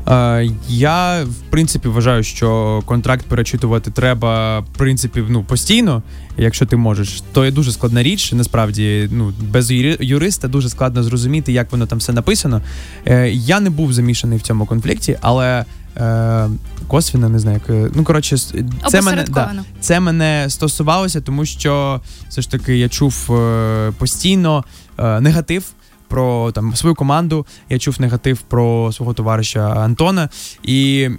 Е, 0.08 0.50
я 0.68 1.24
в 1.24 1.50
принципі 1.50 1.88
вважаю, 1.88 2.22
що 2.22 2.82
контракт 2.86 3.26
перечитувати 3.26 3.90
треба 3.90 4.58
в 4.58 4.66
принципі 4.76 5.24
ну 5.28 5.44
постійно, 5.44 6.02
якщо 6.36 6.66
ти 6.66 6.76
можеш. 6.76 7.22
То 7.32 7.44
є 7.44 7.50
дуже 7.50 7.72
складна 7.72 8.02
річ. 8.02 8.32
Насправді, 8.32 9.08
ну 9.12 9.32
без 9.40 9.70
юриста 10.00 10.48
дуже 10.48 10.68
складно 10.68 11.02
зрозуміти, 11.02 11.52
як 11.52 11.72
воно 11.72 11.86
там 11.86 11.98
все 11.98 12.12
написано. 12.12 12.62
Е, 13.06 13.30
я 13.30 13.60
не 13.60 13.70
був 13.70 13.92
замішаний 13.92 14.38
в 14.38 14.42
цьому 14.42 14.66
конфлікті, 14.66 15.18
але. 15.20 15.64
Е, 15.96 16.48
косвіно, 16.88 17.28
не 17.28 17.38
знаю, 17.38 17.60
як. 17.68 17.92
Ну, 17.96 18.04
коротше, 18.04 18.36
це 18.88 19.02
мене, 19.02 19.24
да, 19.28 19.52
це 19.80 20.00
мене 20.00 20.46
стосувалося, 20.48 21.20
тому 21.20 21.44
що 21.44 22.00
все 22.28 22.42
ж 22.42 22.50
таки 22.50 22.76
я 22.76 22.88
чув 22.88 23.30
постійно 23.98 24.64
негатив 24.98 25.64
про 26.08 26.52
там 26.52 26.76
свою 26.76 26.94
команду. 26.94 27.46
Я 27.68 27.78
чув 27.78 28.00
негатив 28.00 28.40
про 28.40 28.92
свого 28.92 29.14
товариша 29.14 29.60
Антона, 29.60 30.28
і 30.62 31.10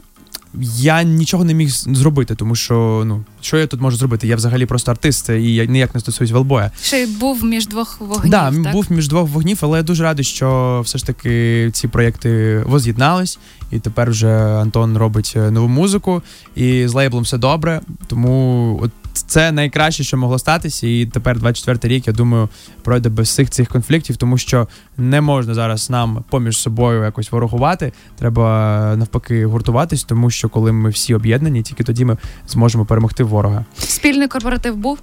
я 0.78 1.04
нічого 1.04 1.44
не 1.44 1.54
міг 1.54 1.70
зробити, 1.70 2.36
тому 2.36 2.56
що 2.56 3.04
ну 3.06 3.24
що 3.42 3.58
я 3.58 3.68
тут 3.68 3.82
можу 3.82 3.98
зробити? 3.98 4.28
Я 4.28 4.36
взагалі 4.36 4.66
просто 4.66 4.92
артист, 4.92 5.30
і 5.30 5.56
я 5.56 5.66
ніяк 5.66 5.96
не 5.96 6.02
стосуюсь 6.02 6.32
велбоя. 6.32 6.72
Ще 6.82 6.98
й 6.98 7.08
був 7.08 7.44
між 7.44 7.68
двох 7.68 8.02
вогнів. 8.02 8.32
Да, 8.32 8.52
так? 8.52 8.72
був 8.72 8.86
між 8.90 9.08
двох 9.08 9.30
вогнів, 9.30 9.60
але 9.62 9.78
я 9.78 9.84
дуже 9.84 10.04
радий, 10.04 10.26
що 10.26 10.82
все 10.86 10.98
ж 10.98 11.06
таки 11.06 11.70
ці 11.74 11.88
проєкти 11.88 12.64
воз'єднались, 12.68 13.40
і 13.72 13.80
тепер 13.80 14.10
вже 14.10 14.38
Антон 14.38 14.98
робить 14.98 15.34
е, 15.36 15.52
нову 15.52 15.68
музику, 15.68 16.22
і 16.56 16.88
з 16.88 16.94
лейблом 16.94 17.24
все 17.24 17.38
добре. 17.38 17.82
Тому 18.08 18.80
от 18.84 18.92
це 19.22 19.52
найкраще, 19.52 20.04
що 20.04 20.18
могло 20.18 20.40
статися. 20.40 20.88
І 20.88 21.06
тепер 21.06 21.40
24 21.40 21.96
рік, 21.96 22.08
я 22.08 22.14
думаю, 22.14 22.50
пройде 22.84 23.10
без 23.10 23.28
всіх 23.28 23.50
цих 23.50 23.68
конфліктів, 23.68 24.18
тому 24.18 24.38
що 24.38 24.68
не 24.98 25.22
можна 25.22 25.54
зараз 25.54 25.90
нам 25.90 26.24
поміж 26.30 26.58
собою 26.58 27.04
якось 27.04 27.32
ворогувати. 27.32 27.94
Треба 28.20 28.94
навпаки 28.98 29.46
гуртуватись, 29.46 30.04
тому 30.04 30.30
що 30.30 30.50
коли 30.50 30.72
ми 30.72 30.90
всі 30.90 31.16
об'єднані, 31.16 31.62
тільки 31.62 31.84
тоді 31.84 32.06
ми 32.06 32.18
зможемо 32.48 32.86
перемогти 32.86 33.24
ворога. 33.24 33.66
Спільний 33.78 34.28
корпоратив 34.28 34.76
був. 34.76 35.00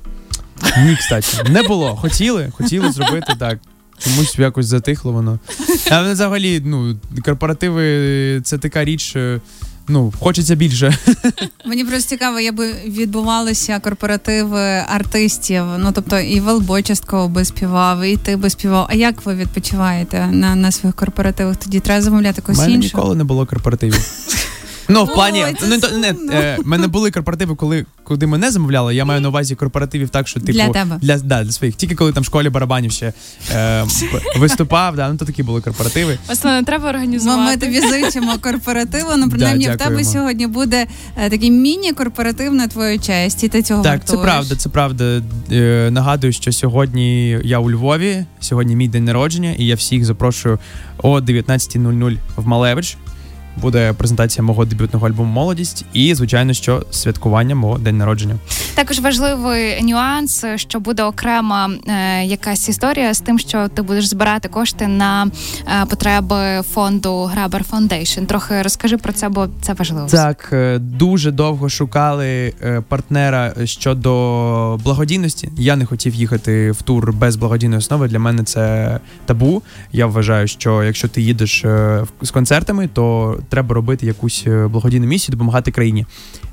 Ні, 0.79 0.97
кстати, 0.97 1.51
не 1.51 1.63
було. 1.63 1.97
Хотіли, 1.97 2.53
хотіли 2.57 2.93
зробити 2.93 3.35
так. 3.39 3.59
Чомусь 3.99 4.39
якось 4.39 4.67
затихло 4.67 5.13
воно. 5.13 5.39
Але 5.91 6.13
взагалі, 6.13 6.63
ну, 6.65 6.97
корпоративи 7.25 8.41
це 8.45 8.59
така 8.59 8.85
річ. 8.85 9.17
Ну, 9.89 10.13
хочеться 10.21 10.55
більше. 10.55 10.99
Мені 11.67 11.85
просто 11.85 12.09
цікаво, 12.09 12.41
якби 12.41 12.73
відбувалися 12.87 13.81
корпоративи 13.81 14.61
артистів. 14.89 15.65
Ну 15.79 15.93
тобто 15.95 16.19
і 16.19 16.41
Велбой 16.41 16.83
частково 16.83 17.29
би 17.29 17.45
співав, 17.45 18.03
і 18.03 18.17
ти 18.17 18.37
би 18.37 18.51
співав. 18.51 18.87
А 18.91 18.95
як 18.95 19.27
ви 19.27 19.35
відпочиваєте 19.35 20.27
на, 20.27 20.55
на 20.55 20.73
своїх 20.73 20.97
корпоративах? 20.97 21.57
Тоді 21.57 21.81
треба 21.81 22.03
замовляти 22.03 22.43
У 22.49 22.53
мене 22.53 22.73
іншого? 22.73 23.03
ніколи 23.03 23.17
не 23.17 23.25
було 23.25 23.47
корпоративів. 23.47 23.95
Ну, 24.89 25.05
в 25.05 25.15
плані, 25.15 25.45
Ой, 25.45 25.55
це 25.61 25.67
ну, 25.69 25.81
то- 25.81 25.99
не, 25.99 26.09
сумно. 26.09 26.33
е, 26.33 26.59
мене 26.65 26.87
були 26.87 27.11
корпоративи, 27.11 27.55
коли 27.55 27.87
куди 28.05 28.27
мене 28.27 28.51
замовляли. 28.51 28.95
Я 28.95 29.05
маю 29.05 29.21
на 29.21 29.29
увазі 29.29 29.55
корпоративів 29.55 30.09
так, 30.09 30.29
що 30.29 30.41
типу 30.41 30.53
Для 30.53 30.69
тебе. 30.69 30.99
для, 31.01 31.19
да, 31.19 31.45
для 31.45 31.53
своїх. 31.53 31.75
Тільки 31.75 31.95
коли 31.95 32.13
там 32.13 32.23
в 32.23 32.27
школі 32.27 32.49
барабанів 32.49 32.93
ще 32.93 33.13
е, 33.55 33.85
виступав, 34.39 34.97
да, 34.97 35.09
ну 35.09 35.17
то 35.17 35.25
такі 35.25 35.43
були 35.43 35.61
корпоративи. 35.61 36.19
Власне, 36.27 36.53
не 36.53 36.63
треба 36.63 36.89
організувати. 36.89 37.41
ми 37.41 37.57
тобі 37.57 37.81
зичимо 37.81 38.39
корпоративу. 38.41 39.11
Ну, 39.19 39.29
принаймні, 39.31 39.65
Да, 39.67 39.71
в 39.75 39.77
тебе 39.77 39.91
дякуємо. 39.91 40.13
сьогодні 40.13 40.47
буде 40.47 40.87
е, 41.17 41.31
такий 41.31 41.51
міні-корпоратив 41.51 42.55
на 42.55 42.69
твою 42.69 42.99
честь, 43.01 43.45
і 43.45 43.49
ти 43.49 43.63
цього 43.63 43.83
Так, 43.83 44.05
це 44.05 44.17
вартуєш. 44.17 44.35
правда, 44.35 44.57
це 44.57 44.69
правда. 44.69 45.23
Е, 45.53 45.89
нагадую, 45.91 46.33
що 46.33 46.53
сьогодні 46.53 47.29
я 47.45 47.59
у 47.59 47.71
Львові, 47.71 48.25
сьогодні 48.41 48.77
мій 48.77 48.89
день 48.89 49.05
народження, 49.05 49.53
і 49.59 49.67
я 49.67 49.75
всіх 49.75 50.05
запрошую 50.05 50.59
о 51.03 51.21
19.00 51.21 52.17
в 52.37 52.47
Малевич. 52.47 52.97
Буде 53.57 53.93
презентація 53.93 54.45
мого 54.45 54.65
дебютного 54.65 55.07
альбому 55.07 55.33
Молодість 55.33 55.85
і, 55.93 56.15
звичайно, 56.15 56.53
що 56.53 56.87
святкування 56.91 57.55
мого 57.55 57.79
день 57.79 57.99
народження. 57.99 58.35
Також 58.75 58.99
важливий 59.01 59.83
нюанс, 59.83 60.45
що 60.57 60.81
буде 60.81 61.03
окрема 61.03 61.71
е, 61.89 62.25
якась 62.25 62.69
історія 62.69 63.15
з 63.15 63.21
тим, 63.21 63.39
що 63.39 63.69
ти 63.69 63.83
будеш 63.83 64.07
збирати 64.07 64.49
кошти 64.49 64.87
на 64.87 65.27
е, 65.83 65.87
потреби 65.87 66.63
фонду 66.75 67.25
Грабер 67.25 67.65
Foundation. 67.73 68.27
Трохи 68.27 68.63
розкажи 68.63 68.97
про 68.97 69.13
це, 69.13 69.29
бо 69.29 69.47
це 69.63 69.73
важливо. 69.73 70.09
Так, 70.09 70.49
е, 70.53 70.79
дуже 70.79 71.31
довго 71.31 71.69
шукали 71.69 72.55
е, 72.63 72.83
партнера 72.89 73.55
щодо 73.65 74.81
благодійності. 74.85 75.49
Я 75.57 75.77
не 75.77 75.87
хотів 75.87 76.15
їхати 76.15 76.71
в 76.71 76.83
тур 76.83 77.13
без 77.13 77.37
благодійної 77.37 77.79
основи. 77.79 78.09
Для 78.09 78.19
мене 78.19 78.43
це 78.43 79.01
табу. 79.27 79.63
Я 79.93 80.07
вважаю, 80.07 80.49
що 80.49 80.83
якщо 80.83 81.09
ти 81.09 81.23
їдеш 81.23 81.65
е, 81.65 82.05
з 82.23 82.31
концертами, 82.31 82.89
то 82.93 83.37
треба 83.49 83.75
робити 83.75 84.07
якусь 84.07 84.45
е, 84.47 84.67
благодійну 84.67 85.07
місію, 85.07 85.33
допомагати 85.33 85.71
країні. 85.71 86.07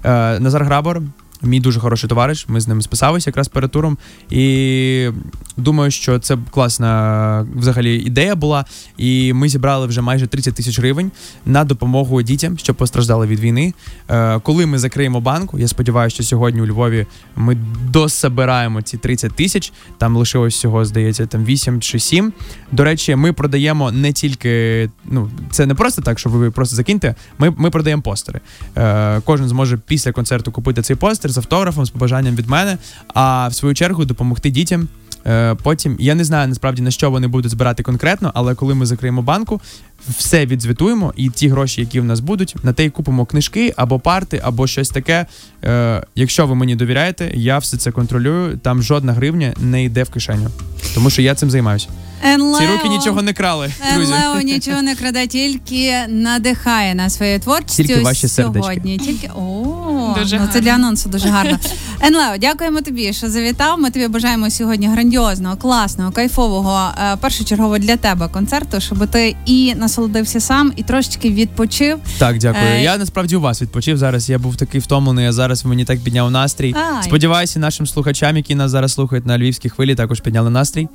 Е, 0.03 0.39
Назар 0.39 0.65
Грабор. 0.65 1.01
Мій 1.43 1.59
дуже 1.59 1.79
хороший 1.79 2.09
товариш. 2.09 2.45
Ми 2.47 2.61
з 2.61 2.67
ним 2.67 2.81
списалися 2.81 3.29
якраз 3.29 3.47
перед 3.47 3.71
туром. 3.71 3.97
І 4.29 5.09
думаю, 5.57 5.91
що 5.91 6.19
це 6.19 6.37
класна 6.51 7.47
взагалі 7.55 7.95
ідея 7.95 8.35
була. 8.35 8.65
І 8.97 9.33
ми 9.33 9.49
зібрали 9.49 9.87
вже 9.87 10.01
майже 10.01 10.27
30 10.27 10.55
тисяч 10.55 10.79
гривень 10.79 11.11
на 11.45 11.63
допомогу 11.63 12.21
дітям, 12.21 12.57
що 12.57 12.73
постраждали 12.73 13.27
від 13.27 13.39
війни. 13.39 13.73
Е, 14.09 14.39
коли 14.39 14.65
ми 14.65 14.79
закриємо 14.79 15.21
банку, 15.21 15.59
я 15.59 15.67
сподіваюся, 15.67 16.13
що 16.13 16.23
сьогодні 16.23 16.61
у 16.61 16.65
Львові 16.65 17.05
ми 17.35 17.57
дособираємо 17.89 18.81
ці 18.81 18.97
30 18.97 19.33
тисяч. 19.33 19.73
Там 19.97 20.17
лишилось 20.17 20.55
всього, 20.55 20.85
здається, 20.85 21.25
там 21.25 21.45
8 21.45 21.81
чи 21.81 21.99
7. 21.99 22.33
До 22.71 22.83
речі, 22.83 23.15
ми 23.15 23.33
продаємо 23.33 23.91
не 23.91 24.13
тільки, 24.13 24.89
ну 25.05 25.29
це 25.51 25.65
не 25.65 25.75
просто 25.75 26.01
так, 26.01 26.19
що 26.19 26.29
ви 26.29 26.51
просто 26.51 26.75
закиньте. 26.75 27.15
Ми, 27.37 27.53
ми 27.57 27.69
продаємо 27.69 28.01
постери. 28.01 28.39
Е, 28.77 29.21
кожен 29.25 29.47
зможе 29.47 29.77
після 29.77 30.11
концерту 30.11 30.51
купити 30.51 30.81
цей 30.81 30.95
постер 30.95 31.30
з 31.31 31.37
автографом, 31.37 31.85
з 31.85 31.89
побажанням 31.89 32.35
від 32.35 32.49
мене, 32.49 32.77
а 33.13 33.47
в 33.47 33.53
свою 33.53 33.75
чергу 33.75 34.05
допомогти 34.05 34.49
дітям. 34.49 34.87
Е, 35.27 35.55
Потім 35.63 35.95
я 35.99 36.15
не 36.15 36.23
знаю 36.23 36.47
насправді 36.47 36.81
на 36.81 36.91
що 36.91 37.11
вони 37.11 37.27
будуть 37.27 37.51
збирати 37.51 37.83
конкретно, 37.83 38.31
але 38.33 38.55
коли 38.55 38.75
ми 38.75 38.85
закриємо 38.85 39.21
банку, 39.21 39.61
все 40.09 40.45
відзвітуємо, 40.45 41.13
і 41.15 41.29
ті 41.29 41.49
гроші, 41.49 41.81
які 41.81 41.99
в 41.99 42.03
нас 42.03 42.19
будуть, 42.19 42.55
на 42.63 42.73
те 42.73 42.85
й 42.85 42.89
купимо 42.89 43.25
книжки 43.25 43.73
або 43.77 43.99
парти, 43.99 44.41
або 44.43 44.67
щось 44.67 44.89
таке. 44.89 45.25
Е, 45.63 46.03
якщо 46.15 46.47
ви 46.47 46.55
мені 46.55 46.75
довіряєте, 46.75 47.31
я 47.33 47.57
все 47.57 47.77
це 47.77 47.91
контролюю. 47.91 48.57
Там 48.57 48.83
жодна 48.83 49.13
гривня 49.13 49.53
не 49.59 49.83
йде 49.83 50.03
в 50.03 50.09
кишеню, 50.09 50.49
тому 50.93 51.09
що 51.09 51.21
я 51.21 51.35
цим 51.35 51.51
займаюся. 51.51 51.87
Енлео. 52.23 52.59
Ці 52.59 52.67
руки 52.67 52.89
нічого 52.89 53.21
не 53.21 53.33
крали, 53.33 53.71
друзі. 53.95 54.13
Нічого 54.43 54.81
не 54.81 54.95
краде, 54.95 55.27
тільки 55.27 55.93
надихає 56.07 56.95
на 56.95 57.09
своєю 57.09 57.39
творчістю 57.39 57.83
Тільки 57.83 58.01
ваші 58.01 58.27
сердечки. 58.27 58.67
сьогодні. 58.67 58.97
Тільки 58.97 59.29
о, 59.35 59.90
Дуже 60.19 60.39
ну, 60.39 60.47
це 60.53 60.61
для 60.61 60.71
анонсу 60.71 61.09
дуже 61.09 61.29
гарно. 61.29 61.59
Енлео, 62.01 62.37
дякуємо 62.39 62.81
тобі, 62.81 63.13
що 63.13 63.29
завітав. 63.29 63.79
Ми 63.79 63.91
тобі 63.91 64.07
бажаємо 64.07 64.49
сьогодні 64.49 64.87
грандіозного, 64.87 65.55
класного, 65.55 66.11
кайфового, 66.11 66.91
е, 66.97 67.17
першочергово 67.17 67.77
для 67.77 67.97
тебе 67.97 68.27
концерту, 68.27 68.79
щоб 68.79 69.07
ти 69.07 69.35
і 69.45 69.75
насолодився 69.75 70.39
сам, 70.39 70.73
і 70.75 70.83
трошечки 70.83 71.29
відпочив. 71.29 71.99
Так, 72.17 72.37
дякую. 72.37 72.65
Е, 72.65 72.83
Я 72.83 72.97
насправді 72.97 73.35
у 73.35 73.41
вас 73.41 73.61
відпочив 73.61 73.97
зараз. 73.97 74.29
Я 74.29 74.39
був 74.39 74.55
такий 74.55 74.81
втомлений. 74.81 75.25
а 75.25 75.31
зараз 75.31 75.65
мені 75.65 75.85
так 75.85 75.99
підняв 75.99 76.31
настрій. 76.31 76.75
Ай. 76.75 77.03
Сподіваюся, 77.03 77.59
нашим 77.59 77.87
слухачам, 77.87 78.37
які 78.37 78.55
нас 78.55 78.71
зараз 78.71 78.93
слухають 78.93 79.25
на 79.25 79.37
львівській 79.37 79.69
хвилі, 79.69 79.95
також 79.95 80.19
підняли 80.19 80.49
настрій. 80.49 80.87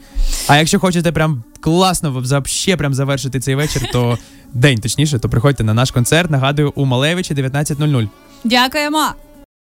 А 0.47 0.57
якщо 0.57 0.79
хочете 0.81 1.13
прям 1.13 1.43
класно 1.61 2.11
взагалі 2.21 2.77
прям 2.79 2.95
завершити 2.95 3.41
цей 3.41 3.55
вечір, 3.55 3.83
то 3.93 4.19
день 4.55 4.79
точніше, 4.79 5.19
то 5.19 5.29
приходьте 5.29 5.65
на 5.65 5.75
наш 5.75 5.91
концерт. 5.91 6.31
Нагадую, 6.31 6.73
у 6.75 6.85
Малевичі 6.85 7.35
19.00. 7.35 8.09
Дякуємо. 8.45 9.15